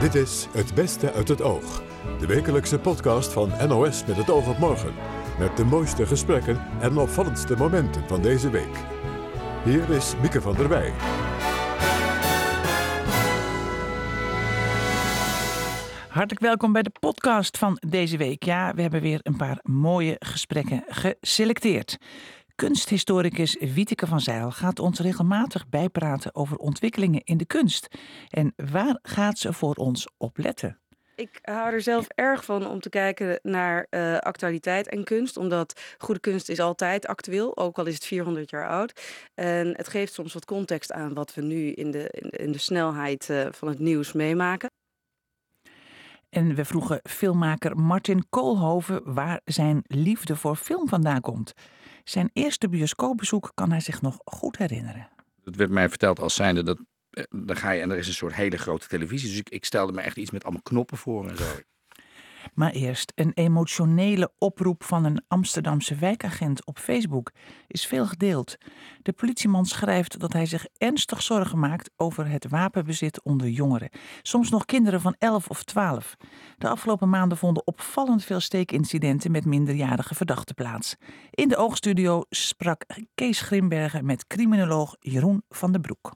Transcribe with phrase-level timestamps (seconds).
[0.00, 1.82] Dit is Het Beste uit het Oog.
[2.18, 4.94] De wekelijkse podcast van NOS met het oog op morgen.
[5.38, 8.84] Met de mooiste gesprekken en opvallendste momenten van deze week.
[9.64, 10.92] Hier is Mieke van der Wij.
[16.08, 18.44] Hartelijk welkom bij de podcast van deze week.
[18.44, 21.98] Ja, we hebben weer een paar mooie gesprekken geselecteerd.
[22.56, 27.88] Kunsthistoricus Wieteke van Zijl gaat ons regelmatig bijpraten over ontwikkelingen in de kunst.
[28.30, 30.80] En waar gaat ze voor ons op letten?
[31.14, 35.36] Ik hou er zelf erg van om te kijken naar uh, actualiteit en kunst.
[35.36, 39.00] Omdat goede kunst is altijd actueel, ook al is het 400 jaar oud.
[39.34, 42.52] En het geeft soms wat context aan wat we nu in de, in de, in
[42.52, 44.70] de snelheid uh, van het nieuws meemaken.
[46.28, 51.52] En we vroegen filmmaker Martin Koolhoven waar zijn liefde voor film vandaan komt.
[52.08, 55.08] Zijn eerste bioscoopbezoek kan hij zich nog goed herinneren.
[55.44, 56.78] Het werd mij verteld als zijnde dat
[57.10, 59.28] eh, dan ga je en er is een soort hele grote televisie.
[59.28, 61.44] Dus ik, ik stelde me echt iets met allemaal knoppen voor en zo.
[62.56, 67.30] Maar eerst, een emotionele oproep van een Amsterdamse wijkagent op Facebook
[67.66, 68.56] is veel gedeeld.
[69.02, 73.90] De politieman schrijft dat hij zich ernstig zorgen maakt over het wapenbezit onder jongeren.
[74.22, 76.16] Soms nog kinderen van 11 of 12.
[76.58, 80.96] De afgelopen maanden vonden opvallend veel steekincidenten met minderjarige verdachten plaats.
[81.30, 82.84] In de oogstudio sprak
[83.14, 86.14] Kees Grimbergen met criminoloog Jeroen van der Broek.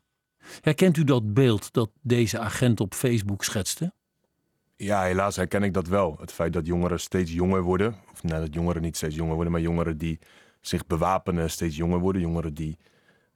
[0.61, 3.93] Herkent u dat beeld dat deze agent op Facebook schetste?
[4.83, 6.17] Ja, helaas herken ik dat wel.
[6.21, 7.95] Het feit dat jongeren steeds jonger worden.
[8.13, 10.19] Of nou, dat jongeren niet steeds jonger worden, maar jongeren die
[10.61, 12.23] zich bewapenen steeds jonger worden.
[12.23, 12.79] Jongeren die,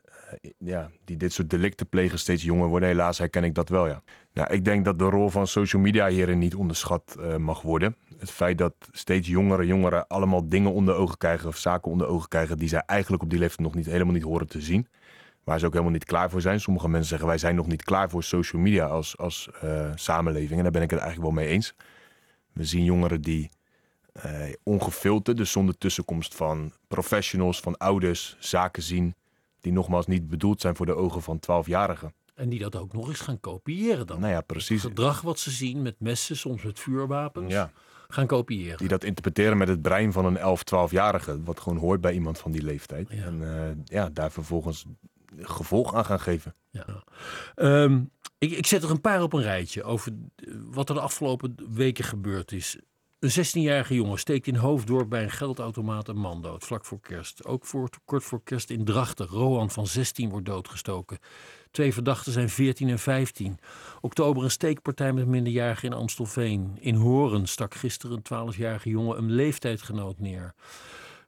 [0.08, 2.88] uh, ja, die dit soort delicten plegen steeds jonger worden.
[2.88, 4.02] Helaas herken ik dat wel, ja.
[4.32, 7.96] Nou, ik denk dat de rol van social media hierin niet onderschat uh, mag worden.
[8.18, 12.28] Het feit dat steeds jongere jongeren allemaal dingen onder ogen krijgen of zaken onder ogen
[12.28, 14.88] krijgen die zij eigenlijk op die leeftijd nog niet helemaal niet horen te zien
[15.44, 16.60] waar ze ook helemaal niet klaar voor zijn.
[16.60, 20.56] Sommige mensen zeggen wij zijn nog niet klaar voor social media als, als uh, samenleving.
[20.56, 21.74] En daar ben ik het eigenlijk wel mee eens.
[22.52, 23.50] We zien jongeren die
[24.26, 29.14] uh, ongefilterd, dus zonder tussenkomst van professionals, van ouders, zaken zien
[29.60, 32.14] die nogmaals niet bedoeld zijn voor de ogen van 12-jarigen.
[32.34, 34.20] En die dat ook nog eens gaan kopiëren dan.
[34.20, 34.82] Nou ja, precies.
[34.82, 37.52] Het gedrag wat ze zien met messen, soms met vuurwapens.
[37.52, 37.72] Ja.
[38.08, 38.78] Gaan kopiëren.
[38.78, 41.42] Die dat interpreteren met het brein van een 11, 12-jarige.
[41.42, 43.08] Wat gewoon hoort bij iemand van die leeftijd.
[43.10, 43.24] Ja.
[43.24, 44.84] En uh, ja, daar vervolgens
[45.38, 46.54] gevolg aan gaan geven.
[46.70, 47.04] Ja.
[47.56, 50.12] Um, ik, ik zet er een paar op een rijtje over
[50.70, 52.78] wat er de afgelopen weken gebeurd is.
[53.18, 57.44] Een 16-jarige jongen steekt in Hoofddorp bij een geldautomaat een man dood, vlak voor kerst.
[57.44, 59.26] Ook voor, kort voor kerst in Drachten.
[59.26, 61.18] Rohan van 16 wordt doodgestoken.
[61.70, 63.58] Twee verdachten zijn 14 en 15.
[64.00, 66.76] Oktober een steekpartij met minderjarigen in Amstelveen.
[66.80, 70.54] In Horen stak gisteren een 12-jarige jongen een leeftijdgenoot neer.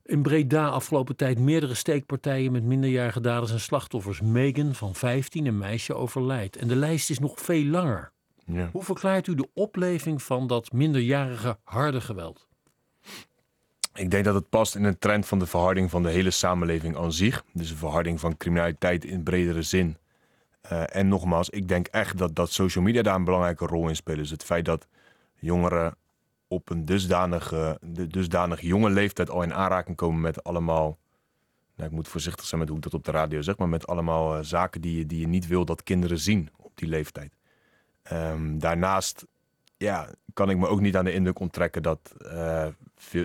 [0.07, 4.21] In Breda afgelopen tijd meerdere steekpartijen met minderjarige daders en slachtoffers.
[4.21, 6.57] Megan van 15, een meisje, overlijdt.
[6.57, 8.13] En de lijst is nog veel langer.
[8.45, 8.69] Ja.
[8.73, 12.47] Hoe verklaart u de opleving van dat minderjarige harde geweld?
[13.95, 16.97] Ik denk dat het past in een trend van de verharding van de hele samenleving
[16.97, 17.45] aan zich.
[17.53, 19.97] Dus een verharding van criminaliteit in bredere zin.
[20.73, 23.97] Uh, en nogmaals, ik denk echt dat, dat social media daar een belangrijke rol in
[23.97, 24.21] spelen.
[24.21, 24.87] Dus het feit dat
[25.35, 25.95] jongeren
[26.49, 30.99] op een dusdanige, dusdanig jonge leeftijd al in aanraking komen met allemaal.
[31.75, 33.87] Nou, ik moet voorzichtig zijn met hoe ik dat op de radio zeg, maar met
[33.87, 37.37] allemaal uh, zaken die je, die je niet wil dat kinderen zien op die leeftijd.
[38.13, 39.27] Um, daarnaast
[39.77, 42.67] ja, kan ik me ook niet aan de indruk onttrekken dat, uh,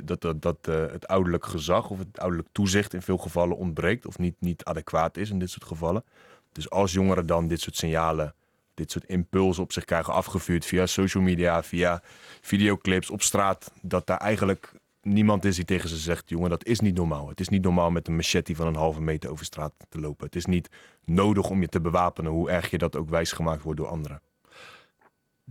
[0.03, 4.17] dat, dat, uh, het ouderlijk gezag of het ouderlijk toezicht in veel gevallen ontbreekt of
[4.17, 6.03] niet, niet adequaat is in dit soort gevallen.
[6.51, 8.35] Dus als jongeren dan dit soort signalen
[8.73, 12.01] dit soort impulsen op zich krijgen afgevuurd via social media, via
[12.41, 16.79] videoclips op straat, dat daar eigenlijk niemand is die tegen ze zegt: jongen, dat is
[16.79, 17.29] niet normaal.
[17.29, 20.25] Het is niet normaal met een machete van een halve meter over straat te lopen.
[20.25, 20.69] Het is niet
[21.05, 24.21] nodig om je te bewapenen, hoe erg je dat ook wijsgemaakt wordt door anderen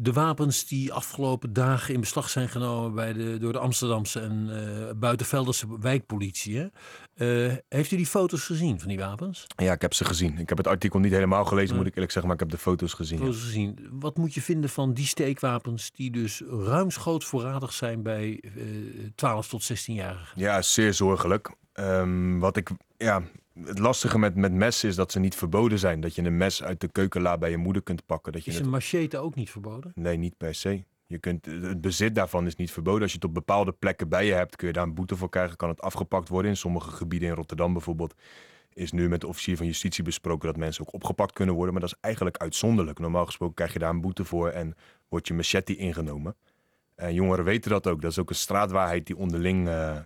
[0.02, 4.48] de wapens die afgelopen dagen in beslag zijn genomen bij de, door de Amsterdamse en
[4.50, 6.56] uh, buitenvelderse wijkpolitie.
[6.58, 6.66] Hè?
[7.48, 9.46] Uh, heeft u die foto's gezien van die wapens?
[9.56, 10.38] Ja, ik heb ze gezien.
[10.38, 12.64] Ik heb het artikel niet helemaal gelezen, moet ik eerlijk zeggen, maar ik heb de
[12.64, 13.18] foto's gezien.
[13.18, 13.88] Foto's gezien.
[13.90, 19.48] Wat moet je vinden van die steekwapens die dus ruimschoots voorradig zijn bij uh, 12
[19.48, 20.34] tot 16-jarigen?
[20.34, 21.50] Ja, zeer zorgelijk.
[21.74, 23.22] Um, wat ik, ja,
[23.64, 26.00] het lastige met, met messen is dat ze niet verboden zijn.
[26.00, 28.32] Dat je een mes uit de keukenla bij je moeder kunt pakken.
[28.32, 28.70] Dat je is een het...
[28.70, 29.92] machete ook niet verboden?
[29.94, 30.84] Nee, niet per se.
[31.06, 33.02] Je kunt, het bezit daarvan is niet verboden.
[33.02, 35.28] Als je het op bepaalde plekken bij je hebt, kun je daar een boete voor
[35.28, 35.56] krijgen.
[35.56, 36.50] Kan het afgepakt worden.
[36.50, 38.14] In sommige gebieden in Rotterdam bijvoorbeeld
[38.72, 41.72] is nu met de officier van justitie besproken dat mensen ook opgepakt kunnen worden.
[41.72, 42.98] Maar dat is eigenlijk uitzonderlijk.
[42.98, 44.74] Normaal gesproken krijg je daar een boete voor en
[45.08, 46.36] wordt je machete ingenomen.
[46.94, 48.02] En jongeren weten dat ook.
[48.02, 49.98] Dat is ook een straatwaarheid die onderling uh,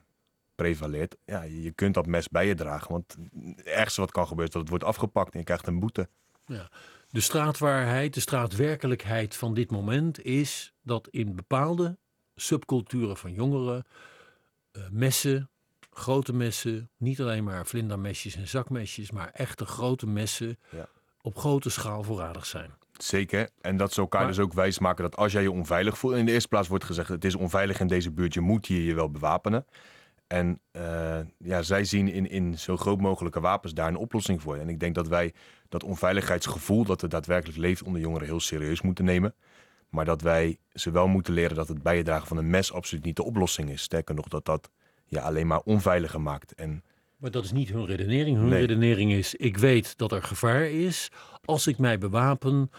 [0.55, 1.17] prevaleert.
[1.25, 2.91] Ja, je kunt dat mes bij je dragen.
[2.93, 3.17] Want
[3.57, 6.09] het ergste wat kan gebeuren is dat het wordt afgepakt en je krijgt een boete.
[6.47, 6.69] Ja.
[7.11, 11.99] De straatwaarheid, de straatwerkelijkheid van dit moment is dat in bepaalde
[12.37, 13.85] subculturen van jongeren
[14.73, 15.51] eh, messen,
[15.91, 20.89] grote messen, niet alleen maar vlindermesjes en zakmesjes, maar echte grote messen Ja.
[21.23, 22.71] op grote schaal voorradig zijn.
[22.99, 23.51] Zeker.
[23.61, 26.15] En dat ze elkaar Maar- dus ook wijsmaken dat als jij je onveilig voelt...
[26.17, 28.35] In de eerste plaats wordt gezegd, het is onveilig in deze buurt.
[28.35, 29.67] Je moet hier je wel bewapenen.
[30.27, 34.57] En eh, ja, zij zien in, in zo groot mogelijke wapens daar een oplossing voor.
[34.57, 35.33] En ik denk dat wij
[35.69, 36.85] dat onveiligheidsgevoel...
[36.85, 39.35] dat er daadwerkelijk leeft onder jongeren heel serieus moeten nemen.
[39.89, 42.73] Maar dat wij ze wel moeten leren dat het bij het dragen van een mes...
[42.73, 43.83] absoluut niet de oplossing is.
[43.83, 44.71] Sterker nog, dat dat
[45.07, 46.55] ja, alleen maar onveiliger maakt.
[46.55, 46.83] En
[47.17, 48.37] Maar dat is niet hun redenering.
[48.37, 48.61] Hun Nee.
[48.61, 51.11] redenering is: ik weet dat er gevaar is.
[51.45, 52.71] Als ik mij bewapen,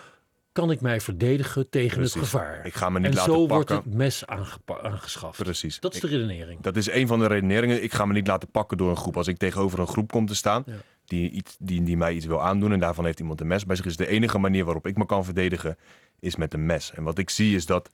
[0.55, 2.65] kan ik mij verdedigen tegen het gevaar.
[2.65, 3.55] ik ga me niet en laten zo pakken.
[3.75, 5.43] wordt het mes aangeschaft.
[5.43, 5.79] Precies.
[5.79, 6.61] Dat is de redenering.
[6.61, 7.83] Dat is een van de redeneringen.
[7.83, 9.17] Ik ga me niet laten pakken door een groep.
[9.17, 10.73] Als ik tegenover een groep kom te staan Ja.
[11.05, 13.75] die, iets, die, die mij iets wil aandoen en daarvan heeft iemand een mes bij
[13.75, 15.77] zich, is de enige manier waarop ik me kan verdedigen,
[16.19, 16.91] is met een mes.
[16.93, 17.89] En wat ik zie is dat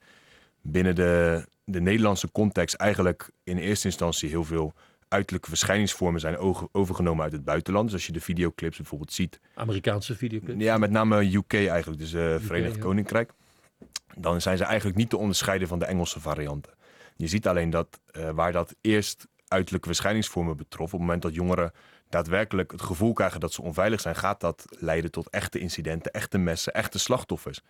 [0.62, 4.74] binnen de, de Nederlandse context eigenlijk in eerste instantie heel veel
[5.12, 6.38] uiterlijke verschijningsvormen zijn
[6.72, 7.86] overgenomen uit het buitenland.
[7.86, 10.60] Dus als je de videoclips bijvoorbeeld ziet, Amerikaanse videoclip.
[10.60, 12.82] ja, met name UK eigenlijk, dus eh Verenigd ja.
[12.82, 13.32] Koninkrijk.
[14.16, 16.74] Dan zijn ze eigenlijk niet te onderscheiden van de Engelse varianten.
[17.16, 21.34] Je ziet alleen dat eh, waar dat eerst uiterlijke verschijningsvormen betrof, op het moment dat
[21.34, 21.72] jongeren
[22.10, 26.38] daadwerkelijk het gevoel krijgen dat ze onveilig zijn, gaat dat leiden tot echte incidenten, echte
[26.38, 27.62] messen, echte slachtoffers.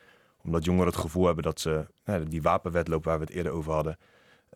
[0.43, 3.73] Omdat jongeren het gevoel hebben dat ze, nou, die wapenwetloop waar we het eerder over
[3.73, 3.97] hadden,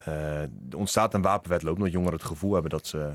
[0.03, 3.11] er ontstaat een wapenwetloop omdat jongeren het gevoel hebben dat ze,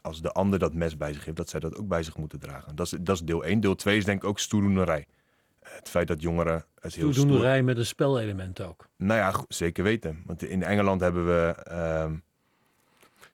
[0.00, 2.38] als de ander dat mes bij zich heeft, dat zij dat ook bij zich moeten
[2.38, 2.76] dragen.
[2.76, 3.60] Dat is, dat is deel 1.
[3.60, 5.06] Deel 2 is denk ik ook stoerdoenerij.
[5.60, 7.24] Eh, Het feit dat jongeren het heel stoer...
[7.24, 8.88] Toedoenerij met een spelelement ook.
[8.96, 10.22] Nou ja, zeker weten.
[10.26, 12.14] Want in Engeland hebben we ehm,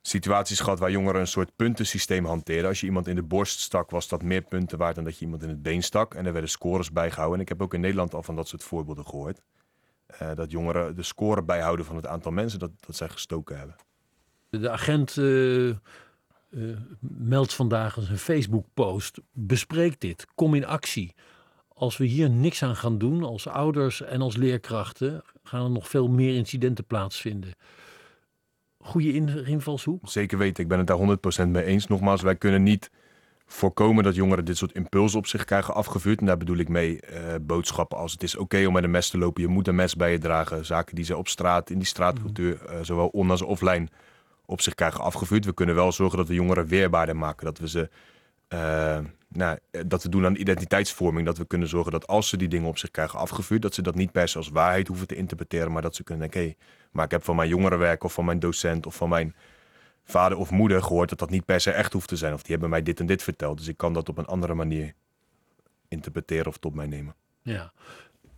[0.01, 2.67] situaties gehad waar jongeren een soort puntensysteem hanteren.
[2.67, 5.25] Als je iemand in de borst stak, was dat meer punten waard dan dat je
[5.25, 6.13] iemand in het been stak.
[6.13, 7.35] En er werden scores bijgehouden.
[7.35, 9.41] En ik heb ook in Nederland al van dat soort voorbeelden gehoord.
[10.09, 13.75] Eh, dat jongeren de score bijhouden van het aantal mensen dat, dat zij gestoken hebben.
[14.49, 15.75] De agent eh, eh,
[16.99, 21.15] meldt vandaag in zijn Facebook-post: bespreek dit, kom in actie.
[21.67, 25.89] Als we hier niks aan gaan doen, als ouders en als leerkrachten, gaan er nog
[25.89, 27.53] veel meer incidenten plaatsvinden.
[28.79, 30.09] Goede in- invalshoek.
[30.09, 31.87] Zeker weten, ik ben het daar 100% mee eens.
[31.87, 32.89] Nogmaals, wij kunnen niet
[33.51, 36.19] voorkomen dat jongeren dit soort impulsen op zich krijgen afgevuurd.
[36.19, 39.09] En daar bedoel ik mee eh, boodschappen als het is oké om met een mes
[39.09, 39.41] te lopen.
[39.41, 40.65] Je moet een mes bij je dragen.
[40.65, 43.87] Zaken die ze op straat, in die straatcultuur, eh, zowel on- als offline,
[44.45, 45.45] op zich krijgen afgevuurd.
[45.45, 47.45] We kunnen wel zorgen dat we jongeren weerbaarder maken.
[47.45, 47.89] Dat we ze...
[48.47, 48.97] eh,
[49.27, 49.57] nou,
[49.87, 51.25] dat we doen aan identiteitsvorming.
[51.25, 53.81] Dat we kunnen zorgen dat als ze die dingen op zich krijgen afgevuurd, dat ze
[53.81, 56.55] dat niet per se als waarheid hoeven te interpreteren, maar dat ze kunnen denken, hé,
[56.91, 59.35] maar ik heb van mijn jongerenwerk of van mijn docent of van mijn
[60.09, 62.33] vader of moeder gehoord dat dat niet per se echt hoeft te zijn.
[62.33, 63.57] Of die hebben mij dit en dit verteld.
[63.57, 64.93] Dus ik kan dat op een andere manier
[65.87, 67.15] interpreteren of tot mij nemen.
[67.41, 67.73] Ja.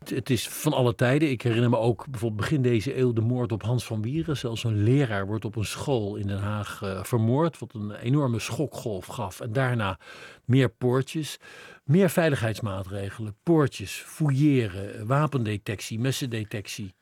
[0.05, 1.29] Het, is van alle tijden.
[1.29, 4.37] Ik herinner me ook bijvoorbeeld begin deze eeuw de moord op Hans van Wieren.
[4.37, 7.59] Zelfs een leraar wordt op een school in Den Haag eh, vermoord.
[7.59, 9.39] Wat een enorme schokgolf gaf.
[9.39, 9.99] En daarna
[10.45, 11.37] meer poortjes.
[11.83, 13.35] Meer veiligheidsmaatregelen.
[13.43, 16.95] Poortjes, fouilleren, wapendetectie, messendetectie.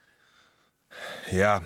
[1.30, 1.62] Ja,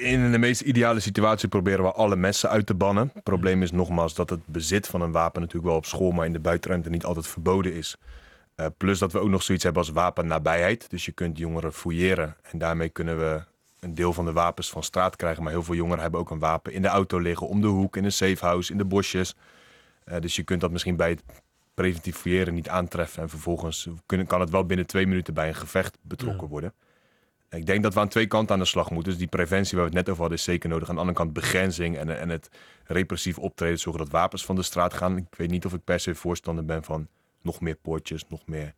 [0.00, 3.10] in de meest ideale situatie proberen we alle messen uit te bannen.
[3.14, 6.26] Het probleem is nogmaals dat het bezit van een wapen natuurlijk wel op school, maar
[6.26, 7.96] in de buitenruimte niet altijd verboden is.
[8.54, 10.90] Eh, plus dat we ook nog zoiets hebben als wapennabijheid.
[10.90, 13.42] Dus je kunt jongeren fouilleren en daarmee kunnen we
[13.80, 15.42] een deel van de wapens van straat krijgen.
[15.42, 17.96] Maar heel veel jongeren hebben ook een wapen in de auto liggen, om de hoek,
[17.96, 19.34] in een safehouse, in de bosjes.
[20.04, 21.22] Eh, dus je kunt dat misschien bij het
[21.74, 23.22] preventief fouilleren niet aantreffen.
[23.22, 26.48] En vervolgens kunnen, kan het wel binnen twee minuten bij een gevecht betrokken Ja.
[26.48, 26.72] worden.
[27.50, 29.10] Ik denk dat we aan twee kanten aan de slag moeten.
[29.10, 30.88] Dus die preventie waar we het net over hadden is zeker nodig.
[30.88, 32.50] Aan de andere kant begrenzing en, en het
[32.84, 33.78] repressief optreden.
[33.78, 35.16] Zorgen dat wapens van de straat gaan.
[35.16, 37.08] Ik weet niet of ik per se voorstander ben van
[37.42, 38.74] nog meer poortjes, nog meer...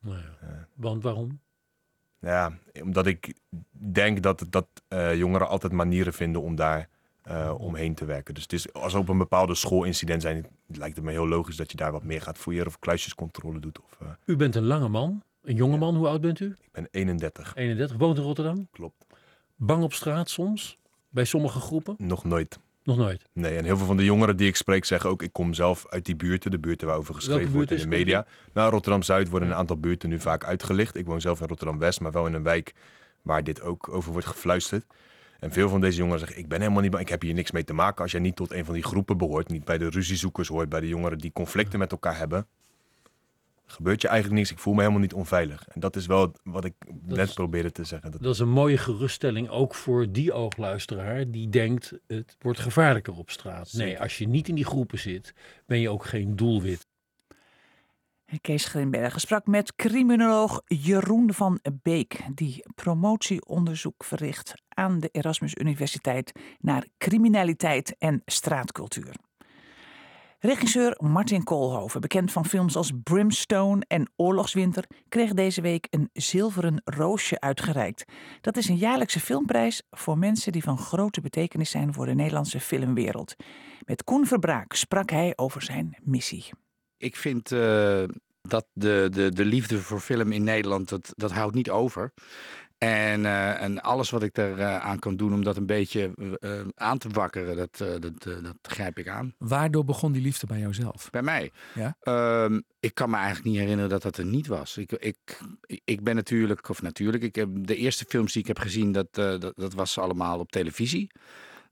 [0.00, 0.68] Nou ja.
[0.74, 1.40] Want waarom?
[2.18, 2.52] Ja,
[2.82, 3.34] omdat ik
[3.70, 6.88] denk dat, dat eh, jongeren altijd manieren vinden om daar
[7.22, 8.34] eh, omheen te werken.
[8.34, 11.56] Dus het is, als er op een bepaalde schoolincident zijn, lijkt het me heel logisch
[11.56, 13.80] dat je daar wat meer gaat fouilleren of kluisjescontrole doet.
[13.80, 15.96] Of, eh, U bent een lange man, een jonge man.
[15.96, 16.56] Hoe oud bent u?
[16.60, 18.68] ik ben 31, 31, woont in Rotterdam.
[18.70, 19.06] klopt.
[19.56, 20.78] Bang op straat soms?
[21.08, 21.94] Bij sommige groepen?
[21.98, 22.58] Nog nooit.
[22.82, 23.24] Nog nooit.
[23.32, 25.86] Nee, en heel veel van de jongeren die ik spreek zeggen ook, ik kom zelf
[25.88, 28.26] uit die buurten, de buurten waarover geschreven wordt in de media.
[28.52, 30.96] Nou, Rotterdam-Zuid worden een aantal buurten nu vaak uitgelicht.
[30.96, 32.74] Ik woon zelf in Rotterdam-West, maar wel in een wijk
[33.22, 34.86] waar dit ook over wordt gefluisterd.
[35.40, 37.50] En veel van deze jongeren zeggen, ik ben helemaal niet bang, ik heb hier niks
[37.50, 38.02] mee te maken.
[38.02, 40.80] Als jij niet tot een van die groepen behoort, niet bij de ruziezoekers hoort, bij
[40.80, 42.46] de jongeren die conflicten met elkaar hebben,
[43.66, 44.50] gebeurt je eigenlijk niks.
[44.52, 45.68] Ik voel me helemaal niet onveilig.
[45.68, 48.10] En dat is wel wat ik net is- probeerde te zeggen.
[48.10, 53.16] Dat, Dat is een mooie geruststelling ook voor die oogluisteraar die denkt het wordt gevaarlijker
[53.16, 53.72] op straat.
[53.72, 55.34] Nee, als je niet in die groepen zit,
[55.66, 56.86] ben je ook geen doelwit.
[58.40, 66.32] Kees Grimbergen sprak met criminoloog Jeroen van Beek, die promotieonderzoek verricht aan de Erasmus Universiteit
[66.58, 69.14] naar criminaliteit en straatcultuur.
[70.46, 76.82] Regisseur Martin Koolhoven, bekend van films als Brimstone en Oorlogswinter, kreeg deze week een zilveren
[76.84, 78.04] roosje uitgereikt.
[78.40, 82.60] Dat is een jaarlijkse filmprijs voor mensen die van grote betekenis zijn voor de Nederlandse
[82.60, 83.34] filmwereld.
[83.86, 86.50] Met Koen Verbraak sprak hij over zijn missie.
[86.96, 88.04] Ik vind uh,
[88.42, 92.12] dat de, de, de liefde voor film in Nederland, dat, dat houdt niet over.
[92.78, 96.12] En, uh, en alles wat ik daar uh, aan kan doen om dat een beetje
[96.40, 99.34] uh, aan te wakkeren, dat, dat, dat grijp ik aan.
[99.38, 101.10] Waardoor begon die liefde bij jouzelf?
[101.10, 101.50] Bij mij?
[101.74, 101.96] Ja?
[102.00, 104.76] Ehm, ik kan me eigenlijk niet herinneren dat dat er niet was.
[104.76, 105.40] Ik, ik,
[105.84, 109.14] ik ben natuurlijk, of natuurlijk, ik heb de eerste films die ik heb gezien, dat,
[109.14, 111.10] dat, dat was allemaal op televisie.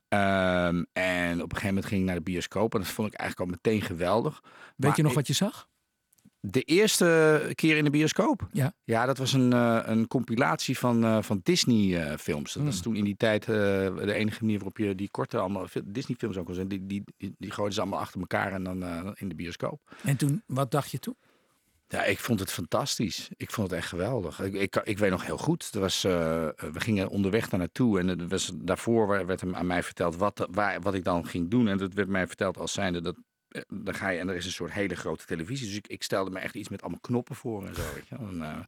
[0.09, 3.19] Um, en op een gegeven moment ging ik naar de bioscoop en dat vond ik
[3.19, 4.41] eigenlijk al meteen geweldig.
[4.43, 5.69] Weet maar je nog ik, wat je zag?
[6.45, 8.49] De eerste keer in de bioscoop?
[8.53, 8.73] Ja.
[8.85, 12.53] Ja, dat was een, uh, een compilatie van, uh, van Disney-films.
[12.53, 12.69] dat Mm.
[12.69, 16.45] was toen in die tijd de enige manier waarop je die korte allemaal Disney-films ook
[16.45, 16.69] kon zijn.
[16.69, 18.83] Die, die, die, die gooiden ze allemaal achter elkaar en dan
[19.17, 19.81] in de bioscoop.
[20.03, 21.17] En toen, wat dacht je toen?
[21.89, 23.31] Ja, ik vond het fantastisch.
[23.37, 24.41] Ik vond het echt geweldig.
[24.41, 25.71] Ik, ik, ik weet nog heel goed.
[25.75, 29.83] Er was, we gingen onderweg daar naartoe en er was, daarvoor werd hem aan mij
[29.83, 31.69] verteld wat, waar, wat ik dan ging doen.
[31.69, 33.17] En dat werd mij verteld als zijnde dat
[33.69, 35.67] dan ga je en er is een soort hele grote televisie.
[35.67, 37.83] Dus ik, ik stelde me echt iets met allemaal knoppen voor en zo.
[37.95, 38.17] Weet je?
[38.17, 38.59] En, uh,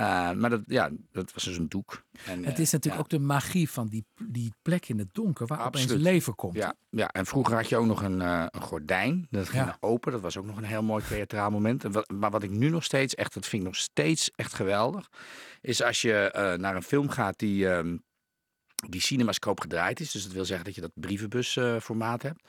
[0.00, 2.04] uh, maar dat, ja, dat was dus een doek.
[2.24, 3.00] En, het is natuurlijk ja.
[3.00, 5.90] ook de magie van die, die plek in het donker waar Absoluut.
[5.90, 6.54] opeens leven komt.
[6.54, 9.26] Ja, ja, en vroeger had je ook nog een, uh, een gordijn.
[9.30, 9.76] Dat ging Ja.
[9.80, 10.12] open.
[10.12, 11.84] Dat was ook nog een heel mooi theatraal moment.
[11.84, 14.54] En wat, maar wat ik nu nog steeds echt, dat vind ik nog steeds echt
[14.54, 15.08] geweldig.
[15.60, 17.96] Is als je eh, naar een film gaat die, ehm,
[18.88, 20.10] die cinemascoop gedraaid is.
[20.10, 22.48] Dus dat wil zeggen dat je dat brievenbusformaat hebt.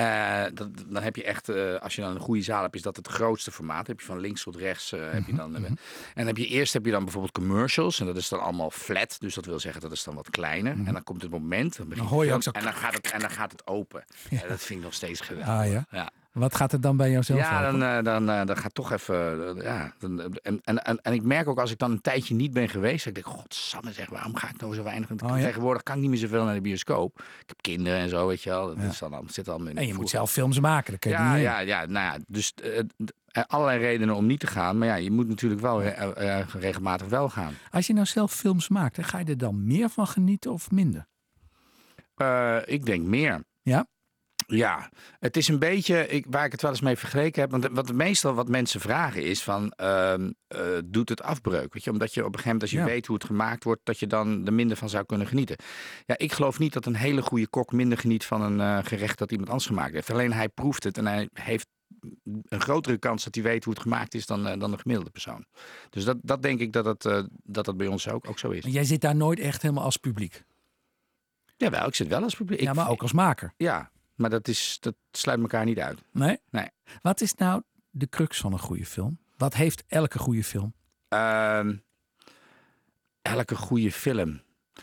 [0.00, 2.82] Uh, dat, dan heb je echt, uh, als je dan een goede zaal hebt, is
[2.82, 3.86] dat het grootste formaat.
[3.86, 4.92] heb je van links tot rechts.
[4.92, 5.78] Uh, heb je dan, en
[6.14, 8.00] dan heb je eerst heb je dan bijvoorbeeld commercials.
[8.00, 9.16] En dat is dan allemaal flat.
[9.20, 10.72] Dus dat wil zeggen dat is dan wat kleiner.
[10.72, 11.76] En dan komt het moment.
[11.76, 14.04] Dan, Dan hoor je ook zo en dan gaat het, en dan gaat het open.
[14.30, 14.46] Ja.
[14.48, 15.48] dat vind ik nog steeds geweldig.
[15.54, 15.86] Ah ja?
[15.90, 16.10] ja.
[16.32, 17.78] Wat gaat er dan bij jouzelf Ja, open?
[17.80, 19.54] dan, dan, dan, dan gaat toch even.
[19.62, 22.52] ja, dan, en, en, en, en ik merk ook als ik dan een tijdje niet
[22.52, 23.06] ben geweest.
[23.06, 25.08] Ik denk, godsamme zeg, waarom ga ik nou zo weinig?
[25.08, 25.44] Want Oh, ja?
[25.44, 27.18] Tegenwoordig kan ik niet meer zoveel naar de bioscoop.
[27.18, 28.66] Ik heb kinderen en zo, weet je wel.
[28.66, 28.88] Dat Ja.
[28.88, 31.32] is dan, zit al in En je moet zelf films maken, dat kun je ja,
[31.34, 34.78] niet ja, ja, nou ja, dus eh, eh, allerlei redenen om niet te gaan.
[34.78, 37.54] Maar ja, je moet natuurlijk wel eh, eh, regelmatig wel gaan.
[37.70, 41.06] Als je nou zelf films maakt, ga je er dan meer van genieten of minder?
[42.14, 43.44] Eh, ik denk meer.
[43.62, 43.86] Ja?
[44.50, 47.50] Ja, het is een beetje ik, waar ik het wel eens mee vergeleken heb.
[47.50, 51.72] Want wat meestal wat mensen vragen is van, ehm, eh, doet het afbreuk?
[51.72, 51.90] Weet je?
[51.90, 52.84] Omdat je op een gegeven moment, als je Ja.
[52.84, 55.56] weet hoe het gemaakt wordt, dat je dan er minder van zou kunnen genieten.
[56.06, 59.18] Ja, ik geloof niet dat een hele goede kok minder geniet van een eh, gerecht
[59.18, 60.10] dat iemand anders gemaakt heeft.
[60.10, 61.66] Alleen hij proeft het en hij heeft
[62.48, 65.10] een grotere kans dat hij weet hoe het gemaakt is dan, eh, dan de gemiddelde
[65.10, 65.44] persoon.
[65.90, 68.64] Dus dat, dat denk ik dat het, dat dat bij ons ook, ook zo is.
[68.64, 70.44] En jij zit daar nooit echt helemaal als publiek.
[71.56, 72.60] Jawel, ik zit wel als publiek.
[72.60, 73.52] ja, maar ook als maker.
[73.56, 76.02] Ja, maar dat, is, dat sluit elkaar niet uit.
[76.12, 76.38] Nee?
[76.50, 76.68] Nee.
[77.02, 79.18] Wat is nou de crux van een goede film?
[79.36, 80.74] Wat heeft elke goede film?
[81.08, 81.76] Ehm,
[83.22, 84.40] elke goede film.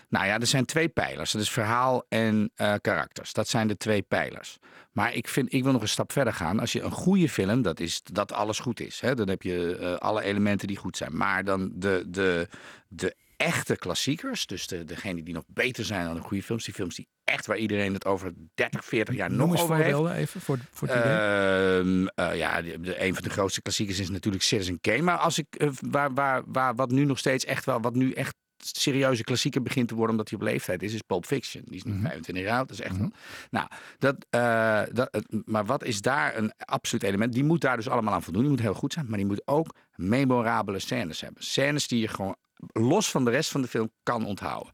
[0.10, 1.32] Nou ja, er zijn twee pijlers.
[1.32, 3.34] Dat is verhaal en eh, karakters.
[3.34, 4.58] Dat zijn de twee pijlers.
[4.92, 6.60] Maar ik, vind, ik wil nog een stap verder gaan.
[6.60, 9.00] Als je een goede film, dat is dat alles goed is.
[9.00, 9.15] Hè?
[9.15, 11.18] Dan heb je eh, alle elementen die goed zijn.
[11.18, 12.48] Maar dan de, de,
[12.88, 16.65] de echte klassiekers, dus de, degene die nog beter zijn dan de goede films.
[16.65, 20.10] Die films die echt waar iedereen het over 30, 40 jaar Noem nog over heeft.
[20.10, 21.12] even voor, voor het idee.
[21.13, 25.01] Ehm, eh, ja, de, de- een van de grootste klassiekers is natuurlijk Citizen Kane.
[25.01, 28.12] Maar als ik, eh, waar, waar, waar, wat nu nog steeds echt wel, wat nu
[28.12, 31.63] echt serieuze klassieker begint te worden, omdat hij op leeftijd is, is Pulp Fiction.
[31.65, 32.01] Die is nu Mhm.
[32.01, 32.68] 25 jaar oud.
[32.68, 33.10] Dat is echt Mhm.
[33.50, 37.34] Nou, dat, eh, dat, maar wat is daar een absoluut element?
[37.34, 38.42] Die moet daar dus allemaal aan voldoen.
[38.42, 41.44] Die moet heel goed zijn, maar die moet ook memorabele scènes hebben.
[41.44, 42.36] Scènes die je gewoon
[42.74, 44.74] los van de rest van de film kan onthouden.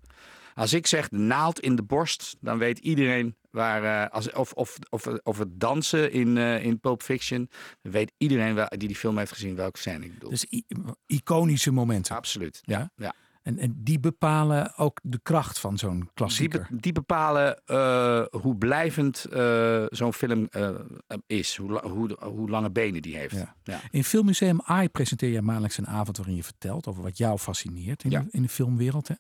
[0.53, 3.83] Als ik zeg de naald in de borst, dan weet iedereen waar.
[3.83, 7.49] eh, als, of, of, of, of het dansen in, eh, in Pulp Fiction.
[7.81, 10.29] Weet iedereen wel, die die film heeft gezien welke scène ik bedoel.
[10.29, 10.45] Dus
[11.05, 12.15] iconische momenten.
[12.15, 12.61] Absoluut.
[12.61, 12.91] Ja?
[12.95, 13.13] Ja.
[13.41, 16.67] En, en die bepalen ook de kracht van zo'n Die, klassieker.
[16.69, 20.69] be- die bepalen eh, hoe blijvend eh, zo'n film eh,
[21.27, 21.55] is.
[21.55, 23.35] Hoe, hoe, hoe lange benen die heeft.
[23.35, 23.55] Ja.
[23.63, 23.79] Ja.
[23.91, 28.03] In Filmmuseum AI presenteer je maandelijks een avond waarin je vertelt over wat jou fascineert
[28.03, 28.19] in, Ja.
[28.19, 29.07] de, in de filmwereld.
[29.07, 29.15] Hè.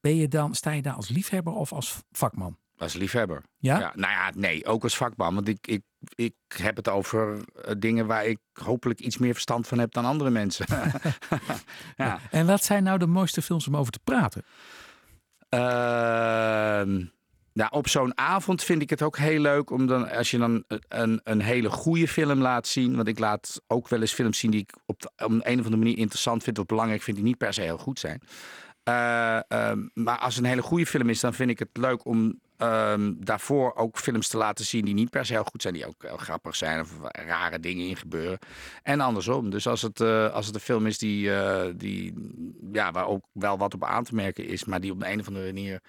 [0.00, 2.56] Ben je dan, sta je daar als liefhebber of als vakman?
[2.80, 3.42] Als liefhebber.
[3.58, 3.78] Ja?
[3.78, 5.34] Ja, nou ja, nee, ook als vakman.
[5.34, 5.82] Want ik, ik,
[6.14, 10.04] ik heb het over eh, dingen waar ik hopelijk iets meer verstand van heb dan
[10.04, 10.66] andere mensen.
[11.96, 12.18] ja.
[12.30, 14.44] En wat zijn nou de mooiste films om over te praten?
[15.48, 17.04] Ehm,
[17.52, 20.64] Nou, op zo'n avond vind ik het ook heel leuk om dan, als je dan
[20.88, 22.96] een, een hele goede film laat zien.
[22.96, 25.64] Want ik laat ook wel eens films zien die ik op, de, op een of
[25.64, 28.22] andere manier interessant vind of belangrijk vind, die niet per se heel goed zijn.
[28.88, 29.40] Uh,
[29.94, 33.24] maar als het een hele goede film is, dan vind ik het leuk om um,
[33.24, 36.02] daarvoor ook films te laten zien die niet per se heel goed zijn, die ook
[36.02, 38.38] heel grappig zijn of rare dingen in gebeuren.
[38.82, 39.50] En andersom.
[39.50, 42.14] Dus als het, uh, als het een film is die, uh, die,
[42.72, 45.26] ja, waar ook wel wat op aan te merken is, maar die op een of
[45.26, 45.80] andere manier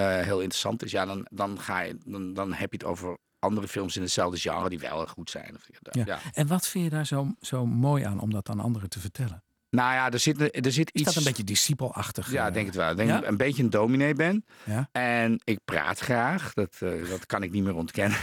[0.00, 3.68] heel interessant is, ja, dan, dan, ga je, dan, dan heb je het over andere
[3.68, 5.56] films in hetzelfde genre die wel goed zijn.
[5.90, 6.02] Ja.
[6.06, 6.18] ja.
[6.32, 9.42] En wat vind je daar zo, zo mooi aan om dat aan anderen te vertellen?
[9.70, 11.08] Nou ja, er zit, er zit iets...
[11.08, 12.30] Is dat een beetje discipelachtig?
[12.30, 12.90] Ja, denk het wel.
[12.90, 14.44] Ik denk een beetje een dominee ben.
[14.64, 14.88] Ja?
[14.92, 16.52] En ik praat graag.
[16.52, 18.18] Dat, uh, dat kan ik niet meer ontkennen.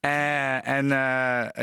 [0.00, 0.86] uh, en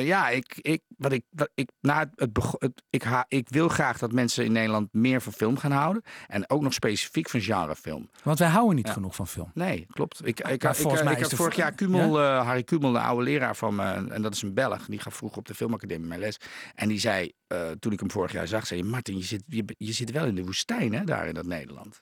[0.03, 3.67] ja, ik, ik, wat ik, wat ik, na het, het, het, ik, ha, ik wil
[3.67, 6.03] graag dat mensen in Nederland meer van film gaan houden.
[6.27, 8.10] En ook nog specifiek van genrefilm.
[8.24, 8.93] Want wij houden niet ja.
[8.93, 9.51] genoeg van film.
[9.53, 10.19] Nee, klopt.
[10.19, 12.19] Ik, ik, ik, ik, ik had vorig jaar Kumel?
[12.19, 14.10] Harry Kumel, de oude leraar van me.
[14.10, 14.86] En dat is een Belg.
[14.86, 16.38] Die gaf vroeger op de filmacademie mijn les.
[16.75, 17.31] En die zei,
[17.79, 20.36] toen ik hem vorig jaar zag, zei Martin, je zit, je, je zit wel in
[20.36, 22.01] de woestijn hè, daar in dat Nederland.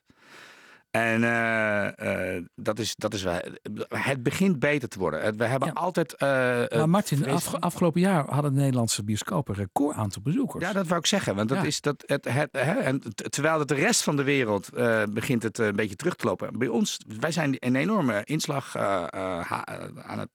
[0.91, 1.87] En uh,
[2.35, 3.39] uh, dat, is, dat is wel.
[3.87, 5.37] Het begint beter te worden.
[5.37, 5.73] We hebben ja.
[5.73, 6.13] altijd.
[6.13, 10.63] Uh, maar Martin, af, afgelopen jaar hadden de Nederlandse bioscopen een record aantal bezoekers.
[10.63, 11.35] Ja, dat wou ik zeggen.
[11.35, 11.63] Want dat ja.
[11.63, 12.03] is dat.
[12.05, 14.69] Het, het, hè, en terwijl het de rest van de wereld
[15.09, 16.57] begint het een beetje terug te lopen.
[16.57, 20.29] Bij ons, wij zijn een enorme inslag aan het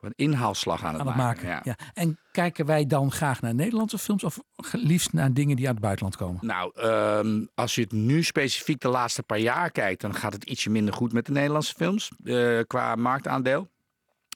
[0.00, 1.48] een inhaalslag aan het, aan het maken.
[1.48, 1.62] maken.
[1.64, 1.92] Ja.
[1.94, 4.38] En kijken wij dan graag naar Nederlandse films of
[4.72, 6.46] liefst naar dingen die uit het buitenland komen?
[6.46, 6.82] Nou,
[7.26, 10.70] um, als je het nu specifiek de laatste paar jaar kijkt, dan gaat het ietsje
[10.70, 13.68] minder goed met de Nederlandse films uh, qua marktaandeel.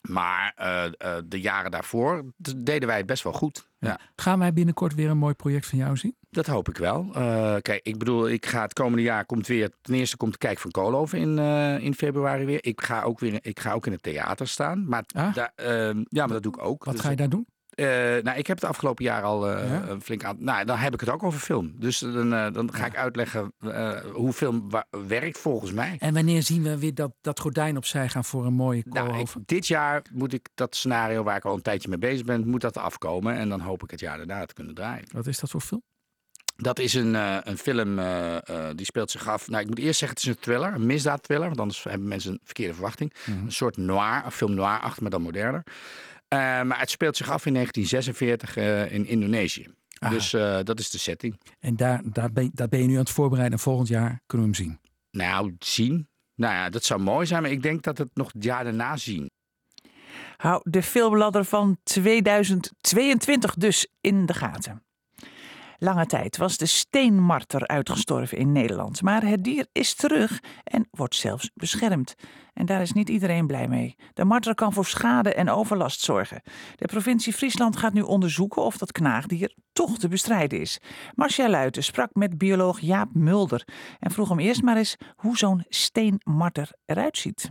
[0.09, 2.25] Maar uh, uh, de jaren daarvoor
[2.57, 3.69] deden wij het best wel goed.
[3.79, 4.01] Ja.
[4.17, 6.17] Gaan wij binnenkort weer een mooi project van jou zien?
[6.31, 7.07] Dat hoop ik wel.
[7.17, 9.71] Uh, kijk, ik bedoel, ik ga het komende jaar komt weer.
[9.81, 11.39] Ten eerste komt Kijk van Koolhoven in,
[11.83, 12.65] in februari weer.
[12.65, 13.39] Ik ga ook weer.
[13.43, 14.85] Ik ga ook in het theater staan.
[14.89, 15.37] Maar ah.
[15.57, 16.85] ehm, ja, maar dat doe ik ook.
[16.85, 17.47] Wat dus ga je daar doen?
[17.81, 17.87] Uh,
[18.23, 20.01] nou, ik heb het afgelopen jaar al uh, ja?
[20.01, 20.37] flink aan.
[20.39, 21.73] Nou, dan heb ik het ook over film.
[21.77, 23.53] Dus dan, uh, dan ga ik uitleggen
[24.13, 24.71] hoe film
[25.07, 25.97] werkt volgens mij.
[25.99, 29.67] En wanneer zien we weer dat, dat gordijn opzij gaan voor een mooie nou, Dit
[29.67, 32.77] jaar moet ik dat scenario waar ik al een tijdje mee bezig ben, moet dat
[32.77, 33.35] afkomen.
[33.35, 35.05] En dan hoop ik het jaar daarna te kunnen draaien.
[35.13, 35.83] Wat is dat voor film?
[36.57, 37.15] Dat is een,
[37.49, 38.01] een film
[38.77, 39.49] die speelt zich af.
[39.49, 41.47] Nou, ik moet eerst zeggen, het is een thriller, een misdaadthriller.
[41.47, 43.13] Want anders hebben mensen een verkeerde verwachting.
[43.27, 43.45] Mm -hmm.
[43.45, 45.63] Een soort noir, een film noir achter, maar dan moderner.
[46.35, 49.67] Uh, maar het speelt zich af in 1946 uh, in Indonesië.
[49.99, 50.13] Aha.
[50.13, 51.41] Dus uh, dat is de setting.
[51.61, 54.51] En daar, daar, ben, daar ben je nu aan het voorbereiden en volgend jaar kunnen
[54.51, 54.79] we hem zien?
[55.11, 56.09] Nou, zien?
[56.35, 58.97] Nou ja, dat zou mooi zijn, maar ik denk dat het nog het jaar daarna
[58.97, 59.31] zien.
[60.37, 64.83] Hou de filmladder van 2022 dus in de gaten.
[65.83, 71.15] Lange tijd was de steenmarter uitgestorven in Nederland, maar het dier is terug en wordt
[71.15, 72.15] zelfs beschermd.
[72.53, 73.97] En daar is niet iedereen blij mee.
[74.15, 76.43] De marter kan voor schade en overlast zorgen.
[76.77, 80.81] De provincie Friesland gaat nu onderzoeken of dat knaagdier toch te bestrijden is.
[81.15, 85.65] Marcia Luiten sprak met bioloog Jaap Mulder en vroeg hem eerst maar eens hoe zo'n
[85.69, 87.51] steenmarter eruit ziet.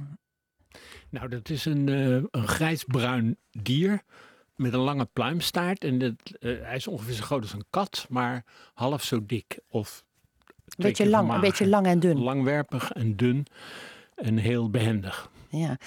[1.09, 4.03] Nou, dat is een, uh, een grijsbruin dier
[4.59, 5.83] met een lange pluimstaart.
[5.83, 8.43] En uh, hij is ongeveer zo groot als een kat, maar
[8.73, 9.59] half zo dik.
[9.69, 10.03] Of
[10.65, 12.19] een beetje lang, een beetje lang en dun.
[12.19, 13.45] Langwerpig en dun
[14.15, 15.29] en heel behendig.
[15.51, 15.77] Ja,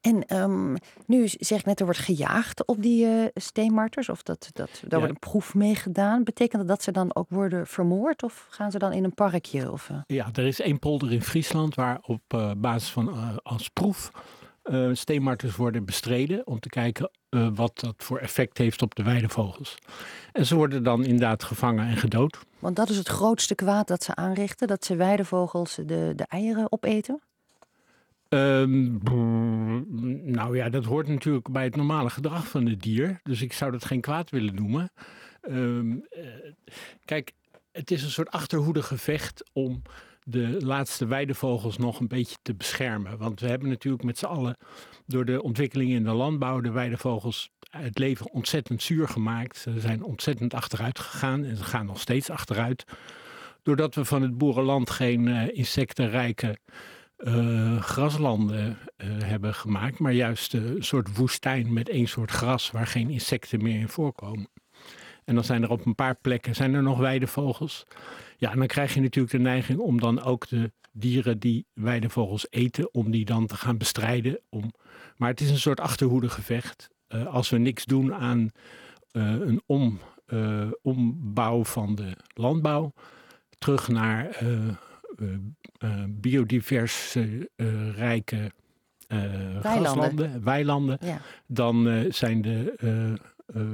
[0.00, 4.70] en um, nu zeg net, er wordt gejaagd op die uh, steenmarters, of dat, dat,
[4.70, 4.96] daar ja.
[4.98, 6.24] wordt een proef mee gedaan.
[6.24, 9.72] Betekent dat dat ze dan ook worden vermoord, of gaan ze dan in een parkje?
[9.72, 9.96] Of, uh...
[10.06, 14.10] Ja, er is één polder in Friesland waar op uh, basis van als proef
[14.64, 19.02] uh, steenmarters worden bestreden om te kijken uh, wat dat voor effect heeft op de
[19.02, 19.78] weidevogels.
[20.32, 22.38] En ze worden dan inderdaad gevangen en gedood.
[22.58, 26.72] Want dat is het grootste kwaad dat ze aanrichten, dat ze weidevogels de, de eieren
[26.72, 27.20] opeten?
[28.28, 29.00] Um,
[30.24, 33.20] nou ja, dat hoort natuurlijk bij het normale gedrag van het dier.
[33.22, 34.90] Dus ik zou dat geen kwaad willen noemen.
[35.48, 36.24] Um, uh,
[37.04, 37.32] kijk,
[37.72, 39.82] het is een soort achterhoedegevecht om
[40.24, 43.18] de laatste weidevogels nog een beetje te beschermen.
[43.18, 44.56] Want we hebben natuurlijk met z'n allen
[45.06, 49.56] door de ontwikkelingen in de landbouw de weidevogels het leven ontzettend zuur gemaakt.
[49.56, 52.84] Ze zijn ontzettend achteruit gegaan en ze gaan nog steeds achteruit.
[53.62, 56.58] Doordat we van het boerenland geen uh, insectenrijke
[57.18, 62.86] uh, graslanden uh, hebben gemaakt, maar juist een soort woestijn met één soort gras waar
[62.86, 64.48] geen insecten meer in voorkomen.
[65.24, 67.86] En dan zijn er op een paar plekken zijn er nog weidevogels.
[68.42, 72.46] Ja, en dan krijg je natuurlijk de neiging om dan ook de dieren die weidevogels
[72.50, 74.40] eten, om die dan te gaan bestrijden.
[74.48, 74.72] Om...
[75.16, 76.88] Maar het is een soort achterhoedegevecht.
[77.08, 78.50] Uh, als we niks doen aan
[79.12, 82.92] uh, een om, uh, ombouw van de landbouw,
[83.58, 84.44] terug naar
[86.08, 87.50] biodiverse,
[87.94, 88.52] rijke
[89.60, 90.98] graslanden, weilanden,
[91.46, 92.74] dan zijn de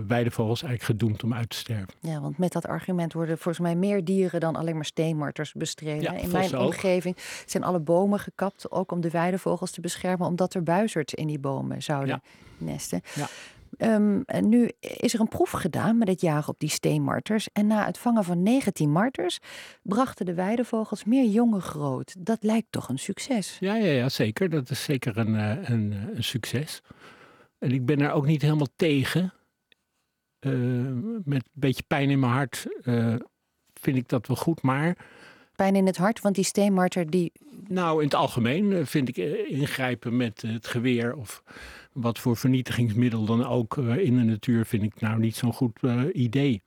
[0.07, 1.95] weidevogels eigenlijk gedoemd om uit te sterven.
[2.01, 6.19] Ja, want met dat argument worden volgens mij meer dieren dan alleen maar steenmarters bestreden.
[6.19, 10.63] in mijn omgeving zijn alle bomen gekapt, ook om de weidevogels te beschermen, omdat er
[10.63, 12.23] buizerds in die bomen zouden
[12.59, 13.01] nesten.
[13.15, 13.29] Ja.
[13.79, 17.49] Um, en nu is er een proef gedaan met het jagen op die steenmarters.
[17.53, 19.39] En na het vangen van 19 marters
[19.83, 22.15] brachten de weidevogels meer jongen groot.
[22.19, 23.57] Dat lijkt toch een succes?
[23.61, 24.51] Ja, ja, ja zeker.
[24.51, 26.83] Dat is zeker een, eh, een, een succes.
[27.59, 29.33] En ik ben er ook niet helemaal tegen.
[30.39, 30.53] Eh,
[31.25, 33.15] met een beetje pijn in mijn hart uh,
[33.75, 34.97] vind ik dat wel goed, maar...
[35.57, 37.33] Pijn in het hart, want die steenmarter die...
[37.69, 41.43] Nou, in het algemeen eh, vind ik ingrijpen met het geweer of
[41.93, 45.81] wat voor vernietigingsmiddel dan ook in de natuur vind ik nou niet zo'n goed
[46.13, 46.63] idee.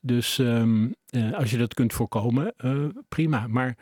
[0.00, 0.94] Dus um,
[1.32, 2.54] als je dat kunt voorkomen,
[3.08, 3.46] prima.
[3.46, 3.76] Maar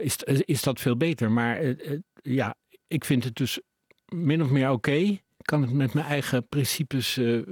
[0.00, 1.30] is, is dat veel beter?
[1.30, 1.74] Maar
[2.22, 2.54] ja,
[2.86, 3.60] ik vind het dus
[4.08, 5.18] min of meer oké
[5.50, 7.42] kan het met mijn eigen principes uh,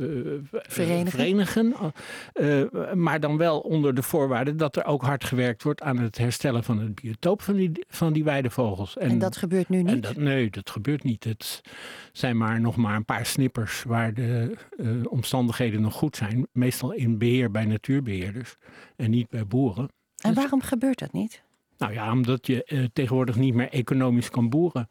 [0.50, 1.11] verenigen.
[1.11, 1.74] verenigen.
[2.94, 6.64] maar dan wel onder de voorwaarde dat er ook hard gewerkt wordt aan het herstellen
[6.64, 8.96] van het biotoop van die, van die weidevogels.
[8.96, 10.02] En, en dat gebeurt nu niet?
[10.02, 11.24] Dat, nee, dat gebeurt niet.
[11.24, 11.61] Het
[12.12, 14.56] zijn maar nog maar een paar snippers waar de
[15.08, 16.46] omstandigheden nog goed zijn.
[16.52, 18.56] Meestal in beheer bij natuurbeheerders
[18.96, 19.88] en niet bij boeren.
[20.22, 21.42] En waarom gebeurt dat niet?
[21.78, 24.87] Nou ja, omdat je tegenwoordig niet meer economisch kan boeren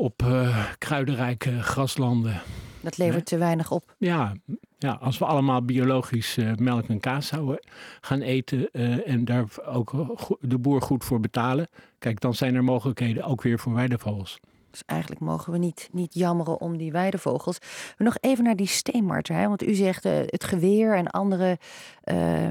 [0.00, 2.40] op uh, kruidenrijke graslanden.
[2.80, 3.94] Dat levert te weinig op.
[3.98, 4.32] Ja,
[4.78, 7.58] ja, als we allemaal biologisch uh, melk en kaas zouden
[8.00, 9.92] gaan eten uh, en daar ook
[10.40, 14.38] de boer goed voor betalen, kijk, dan zijn er mogelijkheden ook weer voor weidevogels.
[14.70, 17.58] Dus eigenlijk mogen we niet, niet jammeren om die weidevogels.
[17.58, 19.36] Maar nog even naar die steenmarter.
[19.36, 19.48] Hè?
[19.48, 21.58] Want u zegt uh, het geweer en andere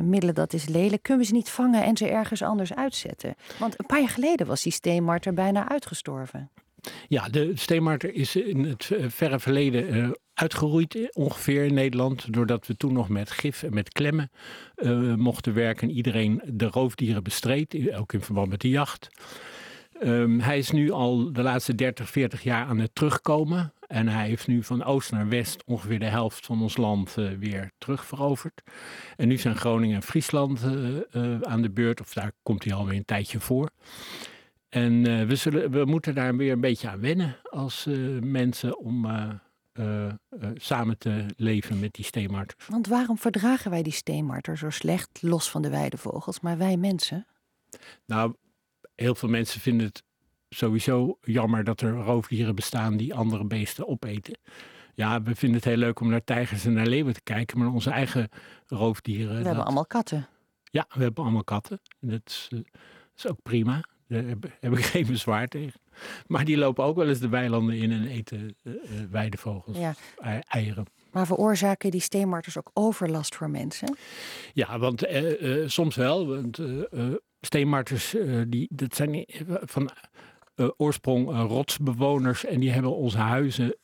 [0.04, 1.04] middelen, dat is lelijk.
[1.04, 3.36] Kunnen we ze niet vangen en ze ergens anders uitzetten?
[3.60, 6.50] Want een paar jaar geleden was die steenmarter bijna uitgestorven.
[7.08, 12.34] Ja, de steenmarter is in het eh, verre verleden uh, uitgeroeid ongeveer in Nederland.
[12.34, 14.32] Doordat we toen nog met gif en met klemmen
[15.18, 15.89] mochten werken.
[15.89, 19.10] Iedereen de roofdieren bestreed, ook in verband met de jacht.
[20.04, 23.74] Um, hij is nu al de laatste 30, 40 jaar aan het terugkomen.
[23.88, 27.72] En hij heeft nu van oost naar west ongeveer de helft van ons land weer
[27.78, 28.62] terugveroverd.
[29.15, 30.63] En nu zijn Groningen en Friesland
[31.42, 33.70] aan de beurt, of daar komt hij alweer een tijdje voor.
[34.69, 38.77] En uh, we, zullen, we moeten daar weer een beetje aan wennen als uh, mensen
[38.77, 40.13] om uh,
[40.55, 42.67] samen te leven met die steenmarters.
[42.67, 47.25] Want waarom verdragen wij die steenmarters zo slecht, los van de weidevogels, maar wij mensen?
[48.05, 48.36] Nou,
[48.95, 50.03] heel veel mensen vinden het
[50.49, 54.38] sowieso jammer dat er roofdieren bestaan die andere beesten opeten.
[54.93, 57.67] Ja, we vinden het heel leuk om naar tijgers en naar leeuwen te kijken, maar
[57.67, 58.29] onze eigen
[58.67, 59.38] roofdieren.
[59.38, 60.27] We hebben allemaal katten.
[60.63, 61.79] Ja, we hebben allemaal katten.
[61.99, 62.63] Dat is, dat
[63.15, 63.84] is ook prima.
[64.10, 65.82] Daar heb, heb, ik geen bezwaar tegen.
[66.28, 68.74] Maar die lopen ook wel eens de weilanden in en eten uh,
[69.12, 69.95] weidevogels, ja.
[70.48, 70.86] eieren.
[71.12, 73.98] Maar veroorzaken die steenmarters ook overlast voor mensen?
[74.54, 76.28] Ja, want uh, soms wel.
[76.28, 76.60] Want
[77.41, 78.15] steenmarters,
[78.48, 79.26] die, dat zijn
[79.62, 79.89] van
[80.78, 83.76] oorsprong rotsbewoners en die hebben onze huizen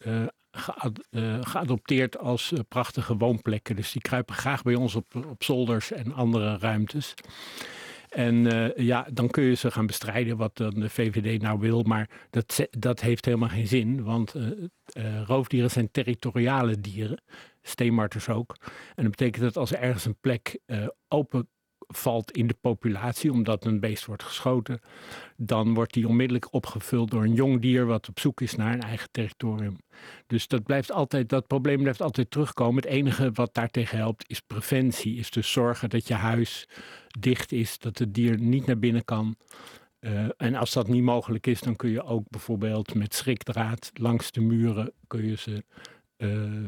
[1.42, 3.76] geadopteerd als prachtige woonplekken.
[3.76, 7.14] Dus die kruipen graag bij ons op, op zolders en andere ruimtes.
[8.16, 11.84] En uh, ja, dan kun je ze gaan bestrijden wat dan de VVD nou wil.
[11.84, 14.04] Maar dat, dat heeft helemaal geen zin.
[14.04, 14.48] Want uh,
[14.98, 17.22] uh, roofdieren zijn territoriale dieren.
[17.62, 18.56] Steenmarters ook.
[18.96, 20.60] En dat betekent dat als er ergens een plek
[21.08, 21.50] open
[21.88, 24.80] valt in de populatie, omdat een beest wordt geschoten,
[25.38, 28.82] dan wordt die onmiddellijk opgevuld door een jong dier wat op zoek is naar een
[28.82, 29.78] eigen territorium.
[30.28, 32.84] Dus dat blijft altijd, dat probleem blijft altijd terugkomen.
[32.84, 36.68] Het enige wat daartegen helpt is preventie, is dus zorgen dat je huis
[37.20, 39.36] dicht is, dat het dier niet naar binnen kan.
[40.00, 44.32] Uh, en als dat niet mogelijk is, dan kun je ook bijvoorbeeld met schrikdraad langs
[44.32, 45.64] de muren kun je ze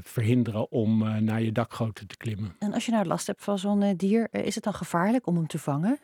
[0.01, 2.55] verhinderen om uh, naar je dakgoten te klimmen.
[2.59, 5.47] En als je nou last hebt van zo'n dier, is het dan gevaarlijk om hem
[5.47, 5.99] te vangen?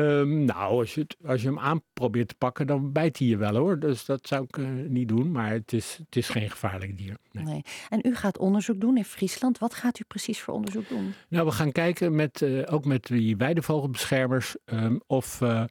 [0.00, 3.26] Um, nou, als je, het, als je hem aan probeert te pakken, dan bijt hij
[3.26, 3.78] je wel hoor.
[3.78, 7.16] Dus dat zou ik uh, niet doen, maar het is, het is geen gevaarlijk dier.
[7.32, 7.44] Nee.
[7.44, 7.62] nee.
[7.88, 9.58] En u gaat onderzoek doen in Friesland.
[9.58, 11.14] Wat gaat u precies voor onderzoek doen?
[11.28, 15.64] Nou, we gaan kijken met, uh, ook met die weidevogelbeschermers um, of uh,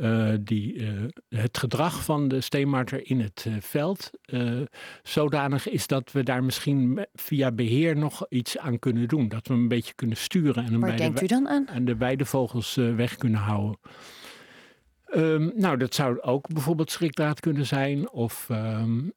[0.00, 0.88] uh, die, uh,
[1.28, 4.10] het gedrag van de steenmarter in het uh, veld
[5.02, 9.28] zodanig is dat we daar misschien via beheer nog iets aan kunnen doen.
[9.28, 11.66] Dat we hem een beetje kunnen sturen en hem Waar denkt de, u dan aan?
[11.66, 13.78] En de weidevogels weg kunnen houden.
[15.14, 18.10] Um, nou, dat zou ook bijvoorbeeld schrikdraad kunnen zijn.
[18.10, 19.12] Of um,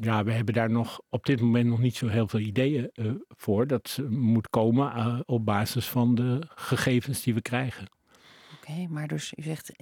[0.00, 2.90] ja, we hebben daar nog op dit moment nog niet zo heel veel ideeën
[3.28, 3.66] voor.
[3.66, 7.86] Dat moet komen op basis van de gegevens die we krijgen.
[8.68, 9.72] Oké, maar dus u zegt,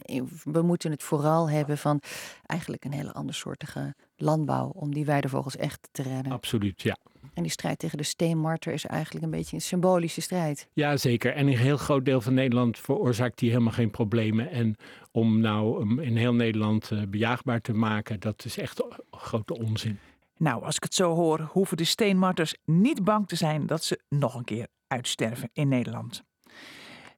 [0.45, 2.01] we moeten het vooral hebben van
[2.47, 6.33] eigenlijk een hele andersoortige landbouw om die weidevogels echt te redden.
[6.33, 6.97] Absoluut, ja.
[7.35, 10.68] En die strijd tegen de steenmarter is eigenlijk een beetje een symbolische strijd.
[10.73, 11.35] Ja, zeker.
[11.35, 14.51] En een heel groot deel van Nederland veroorzaakt die helemaal geen problemen.
[14.51, 14.77] En
[15.11, 19.99] om nou in heel Nederland uh, bejaagbaar te maken, dat is echt grote onzin.
[20.37, 24.01] Nou, als ik het zo hoor, hoeven de steenmarters niet bang te zijn dat ze
[24.09, 26.23] nog een keer uitsterven in Nederland.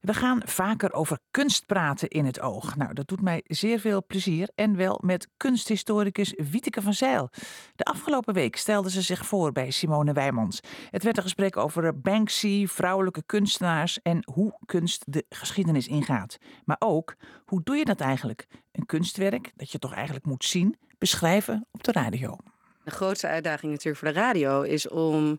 [0.04, 2.76] We gaan vaker over kunst praten in het oog.
[2.76, 7.30] Nou, dat doet mij zeer veel plezier en wel met kunsthistoricus Wieteke van Zeil.
[7.74, 10.60] De afgelopen week stelde ze zich voor bij Simone Wijmans.
[10.90, 16.38] Het werd een gesprek over Banksy, vrouwelijke kunstenaars en hoe kunst de geschiedenis ingaat.
[16.64, 17.14] Maar ook,
[17.44, 18.46] hoe doe je dat eigenlijk?
[18.72, 22.36] Een kunstwerk dat je toch eigenlijk moet zien, beschrijven op de radio.
[22.84, 25.38] De grootste uitdaging natuurlijk voor de radio is om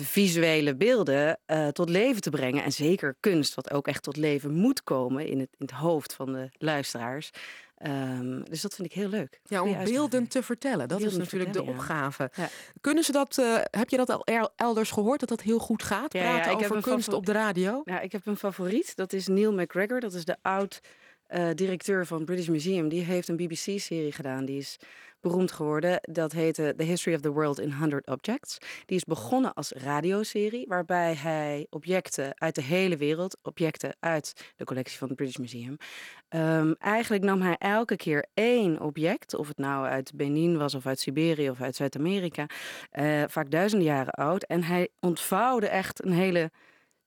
[0.00, 2.64] visuele beelden uh, tot leven te brengen.
[2.64, 6.14] En zeker kunst, wat ook echt tot leven moet komen in het, in het hoofd
[6.14, 7.30] van de luisteraars.
[7.86, 9.40] Um, dus dat vind ik heel leuk.
[9.44, 10.88] Ja, om beelden te vertellen.
[10.88, 12.30] Dat is natuurlijk de opgave.
[12.34, 12.48] Ja.
[12.80, 16.12] Kunnen ze dat, uh, heb je dat al elders gehoord, dat dat heel goed gaat?
[16.12, 17.82] Ja, Praten over kunst op de radio?
[17.84, 18.96] Ja, ik heb een favoriet.
[18.96, 20.00] Dat is Neil McGregor.
[20.00, 20.80] Dat is de oud
[21.30, 22.88] uh, directeur van British Museum.
[22.88, 24.44] Die heeft een BBC-serie gedaan.
[24.44, 24.76] Die is
[25.20, 25.98] beroemd geworden.
[26.00, 28.58] Dat heette The History of the World in 100 Objects.
[28.86, 34.64] Die is begonnen als radioserie, waarbij hij objecten uit de hele wereld, objecten uit de
[34.64, 35.76] collectie van het British Museum.
[36.28, 40.86] Um, eigenlijk nam hij elke keer één object, of het nou uit Benin was, of
[40.86, 42.46] uit Siberië of uit Zuid-Amerika,
[42.92, 44.44] uh, vaak duizenden jaren oud.
[44.44, 46.50] En hij ontvouwde echt een hele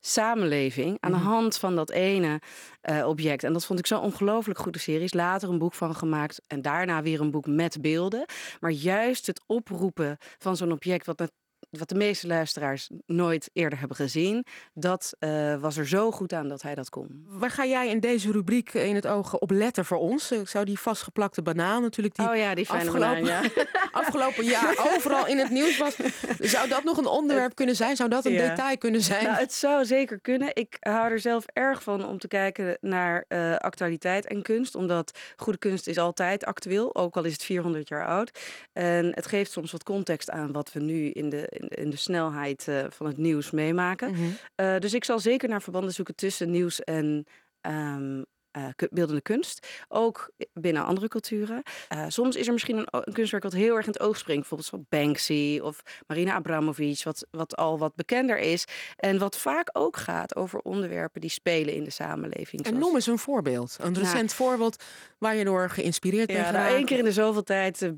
[0.01, 1.27] samenleving aan de mhm.
[1.27, 2.41] hand van dat ene
[2.89, 3.43] uh, object.
[3.43, 5.13] En dat vond ik zo ongelooflijk goede series.
[5.13, 8.25] Later een boek van gemaakt en daarna weer een boek met beelden.
[8.59, 11.31] Maar juist het oproepen van zo'n object, wat
[11.71, 14.45] wat de meeste luisteraars nooit eerder hebben gezien.
[14.73, 17.25] Dat uh, was er zo goed aan dat hij dat kon.
[17.27, 20.31] Waar ga jij in deze rubriek in het oog op letten voor ons?
[20.31, 22.15] Ik zou die vastgeplakte banaan natuurlijk...
[22.15, 23.63] Die oh ja, die fijne afgelopen, banaan, ja.
[24.01, 25.95] afgelopen jaar overal in het nieuws was.
[26.39, 27.95] Zou dat nog een onderwerp kunnen zijn?
[27.95, 29.23] Zou dat een detail kunnen zijn?
[29.23, 30.49] Nou, het zou zeker kunnen.
[30.55, 34.75] Ik hou er zelf erg van om te kijken naar uh, actualiteit en kunst.
[34.75, 36.95] Omdat goede kunst is altijd actueel.
[36.95, 38.39] Ook al is het 400 jaar oud.
[38.73, 42.65] En het geeft soms wat context aan wat we nu in de in de snelheid
[42.69, 44.11] uh, van het nieuws meemaken.
[44.11, 47.25] Mm uh, dus ik zal zeker naar verbanden zoeken tussen nieuws en
[47.61, 48.25] um,
[48.57, 49.67] uh, beeldende kunst.
[49.87, 51.61] Ook binnen andere culturen.
[51.93, 54.39] Uh, soms is er misschien een, een, kunstwerk wat heel erg in het oog springt.
[54.39, 57.03] Bijvoorbeeld van Banksy of Marina Abramovic.
[57.03, 58.65] Wat, wat al wat bekender is.
[58.95, 62.65] En wat vaak ook gaat over onderwerpen die spelen in de samenleving.
[62.65, 63.77] En noem eens een voorbeeld.
[63.79, 64.83] Een nou recent voorbeeld
[65.17, 67.91] waar je door geïnspireerd bent ja, nou, één keer in de zoveel tijd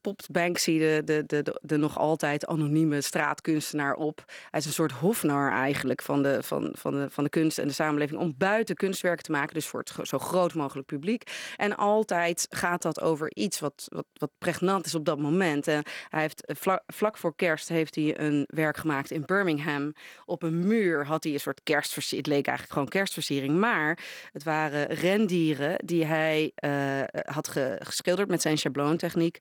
[0.00, 4.24] popt Banksy de, de, de, de, nog altijd anonieme straatkunstenaar op.
[4.50, 7.66] Hij is een soort hofnar eigenlijk van de, van, van, de, van de kunst en
[7.66, 11.22] de samenleving om buiten kunstwerken te maken, dus voor het zo groot mogelijk publiek.
[11.56, 15.68] En altijd gaat dat over iets wat, wat, wat pregnant is op dat moment.
[15.68, 19.92] En hij heeft eh, vlak, voor kerst heeft hij een werk gemaakt in Birmingham.
[20.24, 22.26] Op een muur had hij een soort kerstversiering.
[22.26, 23.98] Het leek eigenlijk gewoon kerstversiering, maar
[24.32, 29.38] het waren rendieren die hij uh, had geschilderd met zijn schabloontechniek.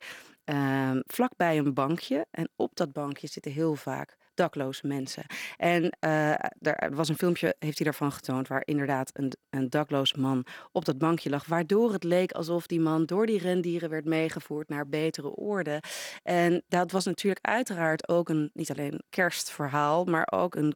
[0.49, 2.25] Um, vlakbij een bankje.
[2.31, 5.23] En op dat bankje zitten heel vaak dakloze mensen.
[5.57, 10.13] En uh, er was een filmpje, heeft hij daarvan getoond, waar inderdaad een, een dakloos
[10.13, 11.45] man op dat bankje lag.
[11.45, 15.81] Waardoor het leek alsof die man door die rendieren werd meegevoerd naar betere orde.
[16.23, 20.75] En dat was natuurlijk uiteraard ook een, niet alleen kerstverhaal, maar ook een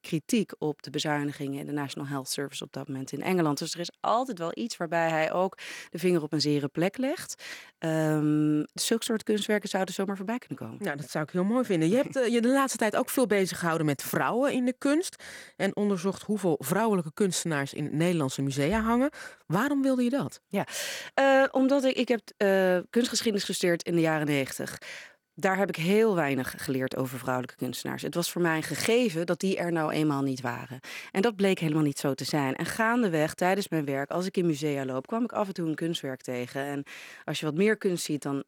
[0.00, 3.58] kritiek op de bezuinigingen in de National Health Service op dat moment in Engeland.
[3.58, 5.58] Dus er is altijd wel iets waarbij hij ook
[5.90, 7.42] de vinger op een zere plek legt.
[7.78, 10.84] Um, zulke soort kunstwerken zouden zomaar voorbij kunnen komen.
[10.84, 11.88] Ja, dat zou ik heel mooi vinden.
[11.88, 14.74] Je hebt uh, je de laatste tijd ook veel bezig gehouden met vrouwen in de
[14.78, 15.22] kunst.
[15.56, 19.10] En onderzocht hoeveel vrouwelijke kunstenaars in Nederlandse musea hangen.
[19.46, 20.40] Waarom wilde je dat?
[20.48, 20.66] Ja,
[21.20, 24.78] uh, omdat ik, ik heb uh, kunstgeschiedenis gestudeerd in de jaren negentig
[25.34, 28.02] daar heb ik heel weinig geleerd over vrouwelijke kunstenaars.
[28.02, 30.80] Het was voor mij een gegeven dat die er nou eenmaal niet waren.
[31.10, 32.54] En dat bleek helemaal niet zo te zijn.
[32.54, 35.68] En gaandeweg tijdens mijn werk, als ik in musea loop, kwam ik af en toe
[35.68, 36.64] een kunstwerk tegen.
[36.64, 36.82] En
[37.24, 38.44] als je wat meer kunst ziet, dan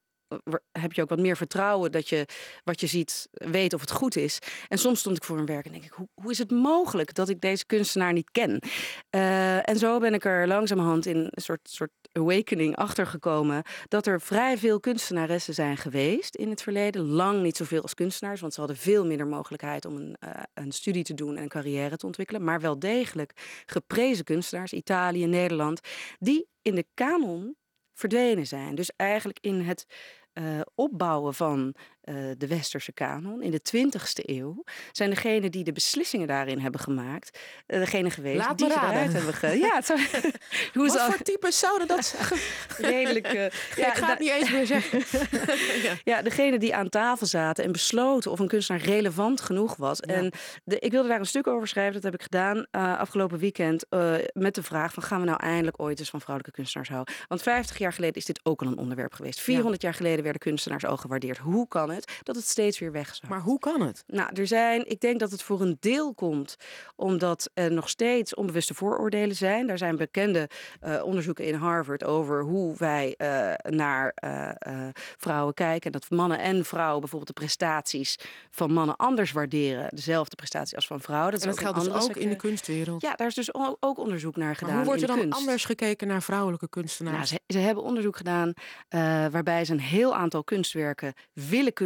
[0.72, 2.26] heb je ook wat meer vertrouwen dat je
[2.64, 4.38] wat je ziet weet of het goed is.
[4.68, 7.14] En soms stond ik voor een werk en denk ik, hoe, hoe is het mogelijk
[7.14, 8.62] dat ik deze kunstenaar niet ken?
[9.10, 14.20] Uh, en zo ben ik er langzamerhand in een soort, soort awakening achtergekomen dat er
[14.20, 17.06] vrij veel kunstenaressen zijn geweest in het verleden.
[17.06, 20.72] Lang niet zoveel als kunstenaars, want ze hadden veel minder mogelijkheid om een, uh, een
[20.72, 22.44] studie te doen en een carrière te ontwikkelen.
[22.44, 25.80] Maar wel degelijk geprezen kunstenaars, Italië, Nederland,
[26.18, 27.56] die in de kanon
[27.96, 28.74] verdwenen zijn.
[28.74, 29.86] Dus eigenlijk in het
[30.34, 31.74] uh, opbouwen van
[32.38, 37.38] de westerse kanon in de 20ste eeuw, zijn degenen die de beslissingen daarin hebben gemaakt,
[37.66, 39.58] uh, degene geweest Laat die eruit hebben ge...
[39.58, 39.88] Ja, het
[40.74, 42.14] Hoe Wat voor types zouden dat
[42.78, 43.34] redelijk...
[43.34, 44.98] Uh, ja, ik ga het niet eens meer zeggen.
[45.88, 45.92] ja.
[46.04, 50.00] ja, degene die aan tafel zaten en besloten of een kunstenaar relevant genoeg was.
[50.00, 50.32] En
[50.64, 53.86] de, ik wilde daar een stuk over schrijven, dat heb ik gedaan afgelopen weekend,
[54.32, 57.14] met de vraag van gaan we nou eindelijk ooit eens van vrouwelijke kunstenaars houden?
[57.28, 59.40] Want 50 jaar geleden is dit ook al een onderwerp geweest.
[59.40, 61.38] 400 jaar geleden werden kunstenaars al gewaardeerd.
[61.38, 63.28] Hoe kan het dat het steeds weer wegzakt?
[63.28, 64.04] Maar hoe kan het?
[64.06, 66.56] Nou, er zijn, ik denk dat het voor een deel komt
[66.96, 69.66] omdat er nog steeds onbewuste vooroordelen zijn.
[69.66, 70.48] Daar zijn bekende
[70.82, 75.92] uh, onderzoeken in Harvard over hoe wij uh, naar uh, vrouwen kijken.
[75.92, 78.18] En dat mannen en vrouwen bijvoorbeeld de prestaties
[78.50, 79.88] van mannen anders waarderen.
[79.94, 81.32] Dezelfde prestaties als van vrouwen.
[81.32, 83.02] Dat, en dat geldt dus ook in de kunstwereld.
[83.02, 84.74] Ja, daar is dus ook onderzoek naar gedaan.
[84.74, 85.38] Maar hoe wordt er dan kunst.
[85.38, 87.16] anders gekeken naar vrouwelijke kunstenaars?
[87.16, 88.52] Nou, ze, ze, hebben onderzoek gedaan
[89.30, 91.14] waarbij ze een heel aantal kunstwerken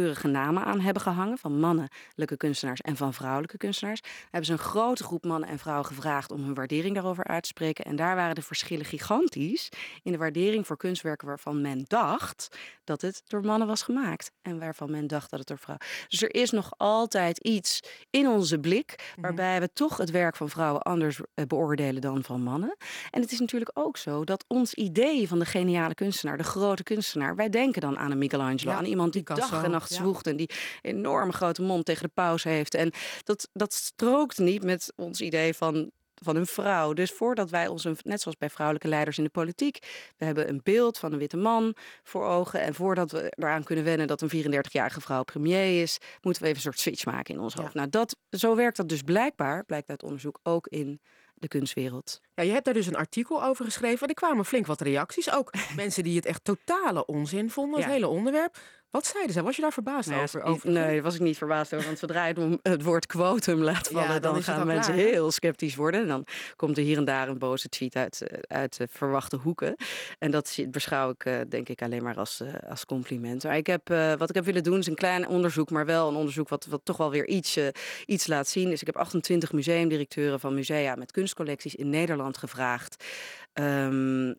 [0.01, 1.37] willekeurige namen aan hebben gehangen.
[1.37, 4.01] Van mannelijke kunstenaars en van vrouwelijke kunstenaars.
[4.23, 7.49] hebben ze een grote groep mannen en vrouwen gevraagd om hun waardering daarover uit te
[7.49, 7.85] spreken.
[7.85, 9.69] En daar waren de verschillen gigantisch
[10.03, 14.31] in de waardering voor kunstwerken waarvan men dacht dat het door mannen was gemaakt.
[14.41, 15.87] En waarvan men dacht dat het door vrouwen.
[16.07, 19.21] Dus er is nog altijd iets in onze blik mhm.
[19.21, 22.77] waarbij we toch het werk van vrouwen anders eh, beoordelen dan van mannen.
[23.09, 26.83] En het is natuurlijk ook zo dat ons idee van de geniale kunstenaar, de grote
[26.83, 29.90] kunstenaar, wij denken dan aan een Michelangelo, aan iemand die dag en nacht.
[29.93, 30.49] Zwoegt en die
[30.81, 32.73] een enorme grote mond tegen de paus heeft.
[32.73, 32.91] En
[33.23, 35.91] dat, dat strookt niet met ons idee van
[36.23, 36.93] van een vrouw.
[36.93, 39.77] Dus voordat wij ons, net zoals bij vrouwelijke leiders in de politiek,
[40.17, 42.61] we hebben een beeld van een witte man voor ogen.
[42.61, 46.57] En voordat we eraan kunnen wennen dat een 34-jarige vrouw premier is, moeten we even
[46.57, 47.73] een soort switch maken in ons hoofd.
[47.73, 51.01] Nou, dat, zo werkt dat dus blijkbaar, blijkt uit onderzoek, ook in
[51.33, 52.21] de kunstwereld.
[52.45, 55.31] Je hebt daar dus een artikel over geschreven en er kwamen flink wat reacties.
[55.31, 58.57] Ook mensen die het echt totale onzin vonden, het hele onderwerp.
[58.91, 59.43] Wat zeiden ze?
[59.43, 60.69] Was je daar verbaasd nou over, over?
[60.69, 61.85] Nee, was ik niet verbaasd over.
[61.85, 66.01] Want zodra je het woord quotum laat vallen, dan, gaan mensen heel sceptisch worden.
[66.01, 66.25] En dan
[66.55, 69.75] komt er hier en daar een boze tweet uit, eh, uit de verwachte hoeken.
[70.19, 73.43] En dat beschouw ik uh, denk ik alleen maar als, uh, als compliment.
[73.43, 76.15] Maar ik heb, wat ik heb willen doen is een klein onderzoek, maar wel een
[76.15, 77.59] onderzoek wat, wat toch wel weer iets,
[78.05, 78.69] iets laat zien.
[78.69, 83.05] Dus ik heb 28 museumdirecteuren van musea met kunstcollecties in Nederland gevraagd.
[83.53, 84.35] Um,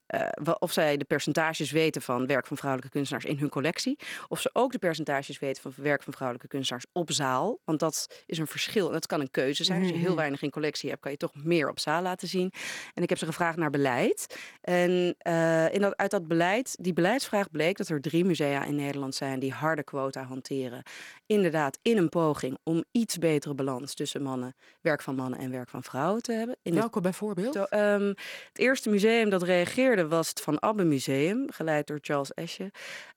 [0.59, 3.99] of zij de percentages weten van werk van vrouwelijke kunstenaars in hun collectie.
[4.29, 7.59] Of ze ook de percentages weten van werk van vrouwelijke kunstenaars op zaal.
[7.65, 8.91] Want dat is een verschil.
[8.91, 9.81] Dat kan een keuze zijn.
[9.81, 10.17] Als je heel mhm.
[10.17, 12.53] weinig in collectie hebt, kan je toch meer op zaal laten zien.
[12.95, 14.37] En ik heb ze gevraagd naar beleid.
[14.61, 18.75] En uh, in dat, uit dat beleid, die beleidsvraag bleek dat er drie musea in
[18.75, 20.83] Nederland zijn die harde quota hanteren.
[21.27, 25.69] Inderdaad, in een poging om iets betere balans tussen mannen, werk van mannen en werk
[25.69, 26.57] van vrouwen te hebben.
[26.63, 27.72] In Welke bijvoorbeeld?
[27.75, 28.09] Um,
[28.49, 32.63] het eerste museum dat reageerde was het Van Abbe Museum, geleid door Charles Esche.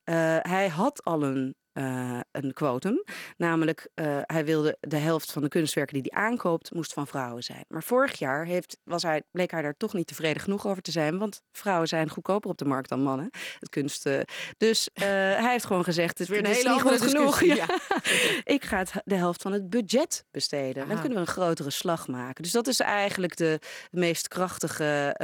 [0.04, 3.04] Uh, hij had al een uh, een quotum.
[3.36, 7.42] Namelijk, uh, hij wilde de helft van de kunstwerken die hij aankoopt, moest van vrouwen
[7.42, 7.64] zijn.
[7.68, 10.90] Maar vorig jaar heeft, was hij, bleek hij daar toch niet tevreden genoeg over te
[10.90, 11.18] zijn.
[11.18, 13.30] Want vrouwen zijn goedkoper op de markt dan mannen.
[13.58, 14.06] Het kunst.
[14.06, 14.20] Uh,
[14.56, 14.90] dus
[15.42, 17.44] hij heeft gewoon gezegd: het, weer een is hele genoeg.
[17.44, 17.66] Ja.
[18.44, 20.82] Ik ga het, de helft van het budget besteden.
[20.82, 20.92] Aha.
[20.92, 22.42] Dan kunnen we een grotere slag maken.
[22.42, 23.60] Dus dat is eigenlijk de
[23.90, 25.14] meest krachtige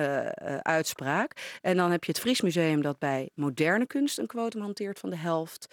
[0.62, 1.58] uitspraak.
[1.60, 5.10] En dan heb je het Fries Museum dat bij moderne kunst een quotum hanteert van
[5.10, 5.66] de helft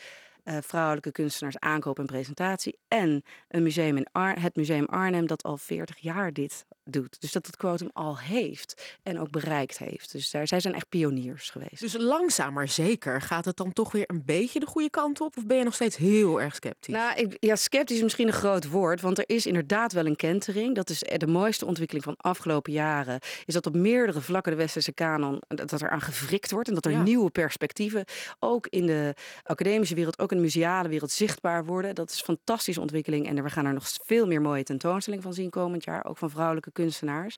[0.50, 2.80] uh, vrouwelijke kunstenaars aankoop en presentatie.
[2.88, 7.22] En een museum in Ar het Museum Arnhem dat al 40 jaar dit doet.
[7.22, 10.12] Dus dat het quotum al heeft en ook bereikt heeft.
[10.12, 11.80] Dus daar, zij zijn echt pioniers geweest.
[11.80, 15.38] Dus langzaam maar zeker gaat het dan toch weer een beetje de goede kant op?
[15.38, 16.94] Of ben je nog steeds heel erg sceptisch?
[16.94, 19.02] Nou, ik, ja, sceptisch is misschien een groot woord.
[19.02, 20.76] Want er is inderdaad wel een kentering.
[20.76, 23.20] Dat is de mooiste ontwikkeling van afgelopen jaren.
[23.46, 26.68] Is dat op meerdere vlakken de westerse kanon, dat er aan gewrikt wordt.
[26.68, 28.06] En dat er nieuwe perspectieven,
[28.40, 31.96] ook in de academische wereld, ook in de museale wereld, zichtbaar worden.
[31.96, 33.28] Dat is een fantastische ontwikkeling.
[33.28, 36.06] En we gaan er nog veel meer mooie tentoonstellingen van zien komend jaar.
[36.06, 37.36] Ook van vrouwelijke kunstenaars.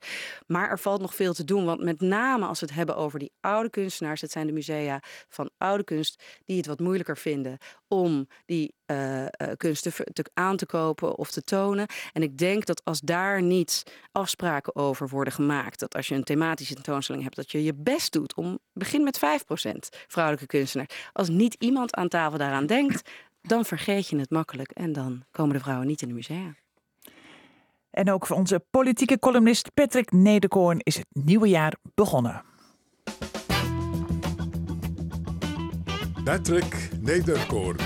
[0.47, 1.65] Maar er valt nog veel te doen.
[1.65, 4.99] Want met name als we het hebben over die oude kunstenaars, het zijn de musea
[5.29, 9.25] van oude kunst, die het wat moeilijker vinden om die uh,
[9.57, 11.87] kunsten te, aan te kopen of te tonen.
[12.13, 16.23] En ik denk dat als daar niet afspraken over worden gemaakt, dat als je een
[16.23, 19.21] thematische tentoonstelling hebt, dat je je best doet om begin met 5%
[20.07, 21.09] vrouwelijke kunstenaars.
[21.13, 23.09] Als niet iemand aan tafel daaraan denkt,
[23.41, 26.55] dan vergeet je het makkelijk en dan komen de vrouwen niet in de musea.
[27.91, 32.43] En ook voor onze politieke columnist Patrick Nederkoorn is het nieuwe jaar begonnen.
[36.23, 37.77] Patrick Nederkoorn.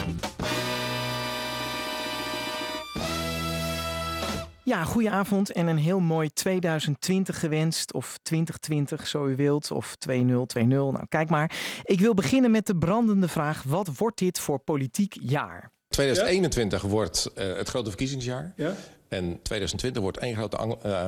[4.63, 7.93] Ja, goedenavond en een heel mooi 2020 gewenst.
[7.93, 9.71] Of 2020, zo u wilt.
[9.71, 10.77] Of 2020.
[10.77, 11.51] Nou, kijk maar.
[11.83, 15.71] Ik wil beginnen met de brandende vraag: wat wordt dit voor politiek jaar?
[15.89, 18.53] 2021 wordt het grote verkiezingsjaar.
[18.55, 18.75] Ja?
[19.15, 20.57] En 2020 wordt één grote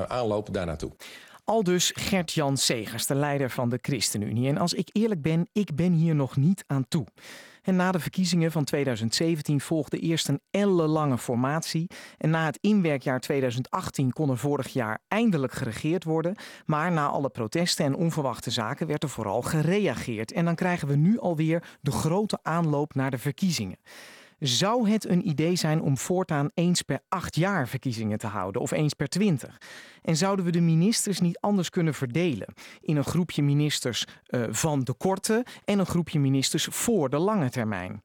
[0.07, 0.91] aanloop daar naartoe.
[1.43, 4.49] Al dus Gert-Jan Segers, de leider van de ChristenUnie.
[4.49, 7.05] En als ik eerlijk ben, ik ben hier nog niet aan toe.
[7.67, 11.87] En na de verkiezingen van 2017 volgde eerst een ellenlange formatie.
[12.17, 16.35] En na het inwerkjaar 2018 kon er vorig jaar eindelijk geregeerd worden.
[16.65, 20.31] Maar na alle protesten en onverwachte zaken werd er vooral gereageerd.
[20.31, 23.77] En dan krijgen we nu alweer de grote aanloop naar de verkiezingen.
[24.39, 28.71] Zou het een idee zijn om voortaan eens per acht jaar verkiezingen te houden of
[28.71, 29.57] eens per twintig?
[30.01, 34.83] En zouden we de ministers niet anders kunnen verdelen in een groepje ministers uh, van
[34.83, 38.03] de korte en een groepje ministers voor de lange termijn?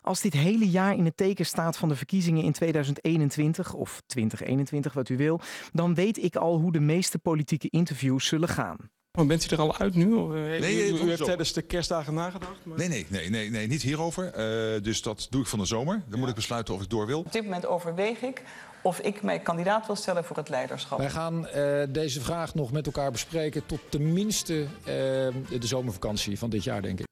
[0.00, 4.92] Als dit hele jaar in het teken staat van de verkiezingen in 2021 of 2021,
[4.92, 5.40] wat u wil,
[5.72, 8.90] dan weet ik al hoe de meeste politieke interviews zullen gaan.
[9.16, 10.12] Maar bent u er al uit nu?
[10.12, 12.64] Of, nee, u, u heeft tijdens de kerstdagen nagedacht?
[12.64, 12.78] Maar...
[12.78, 14.24] Nee, nee, nee, nee, nee, niet hierover.
[14.26, 15.94] Uh, dus dat doe ik van de zomer.
[15.94, 16.18] Dan ja.
[16.18, 17.18] moet ik besluiten of ik door wil.
[17.18, 18.42] Op dit moment overweeg ik
[18.82, 20.98] of ik mij kandidaat wil stellen voor het leiderschap.
[20.98, 26.64] Wij gaan uh, deze vraag nog met elkaar bespreken tot tenminste de zomervakantie van dit
[26.64, 27.06] jaar, denk ik.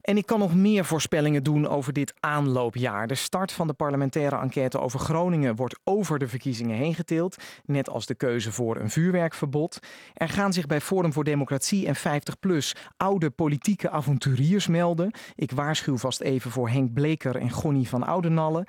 [0.00, 3.06] En ik kan nog meer voorspellingen doen over dit aanloopjaar.
[3.06, 7.88] De start van de parlementaire enquête over Groningen wordt over de verkiezingen heen geteeld, net
[7.88, 9.78] als de keuze voor een vuurwerkverbod.
[10.14, 15.10] Er gaan zich bij Forum voor Democratie en 50PLUS oude politieke avonturiers melden.
[15.34, 18.66] Ik waarschuw vast even voor Henk Bleker en Gonnie van Oudenalle.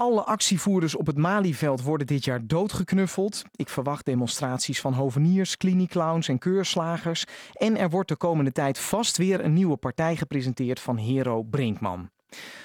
[0.00, 3.42] Alle actievoerders op het Malieveld worden dit jaar doodgeknuffeld.
[3.56, 7.24] Ik verwacht demonstraties van hoveniers, klinieclowns en keurslagers.
[7.52, 12.10] En er wordt de komende tijd vast weer een nieuwe partij gepresenteerd van Hero Brinkman.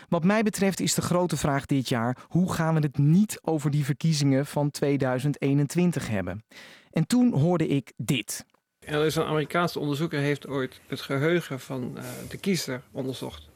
[0.10, 3.72] Wat mij betreft is de grote vraag dit jaar: hoe gaan we het niet over
[3.72, 6.44] die verkiezingen van 2021 hebben?
[6.92, 8.46] En toen hoorde ik dit.
[8.80, 13.52] Er is een Amerikaanse onderzoeker heeft ooit het geheugen van uh, de kiezer onderzocht.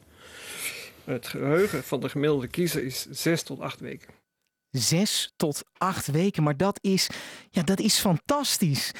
[1.08, 4.08] Het geheugen van de gemiddelde kiezer is zes tot acht weken.
[4.70, 7.10] Zes tot acht weken, maar dat is,
[7.50, 8.92] ja, dat is fantastisch.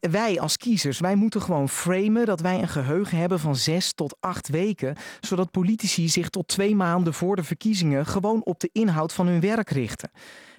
[0.00, 4.16] wij als kiezers, wij moeten gewoon framen dat wij een geheugen hebben van zes tot
[4.20, 9.12] acht weken, zodat politici zich tot twee maanden voor de verkiezingen gewoon op de inhoud
[9.12, 10.10] van hun werk richten.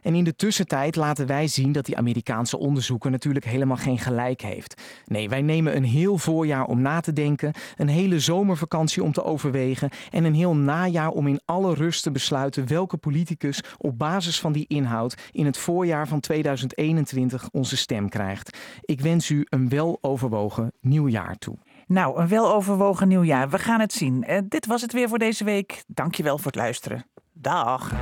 [0.06, 4.42] En in de tussentijd laten wij zien dat die Amerikaanse onderzoeker natuurlijk helemaal geen gelijk
[4.42, 4.82] heeft.
[5.06, 9.24] Nee, wij nemen een heel voorjaar om na te denken, een hele zomervakantie om te
[9.24, 14.40] overwegen en een heel najaar om in alle rust te besluiten welke politicus op basis
[14.40, 18.58] van die inhoud in het voorjaar van 2021 onze stem krijgt.
[18.82, 21.58] Ik wens u een weloverwogen nieuwjaar toe.
[21.88, 23.50] Nou, een weloverwogen nieuwjaar.
[23.50, 24.24] We gaan het zien.
[24.30, 25.84] Uh, dit was het weer voor deze week.
[25.88, 27.06] Dankjewel voor het luisteren.
[27.34, 27.94] Dag.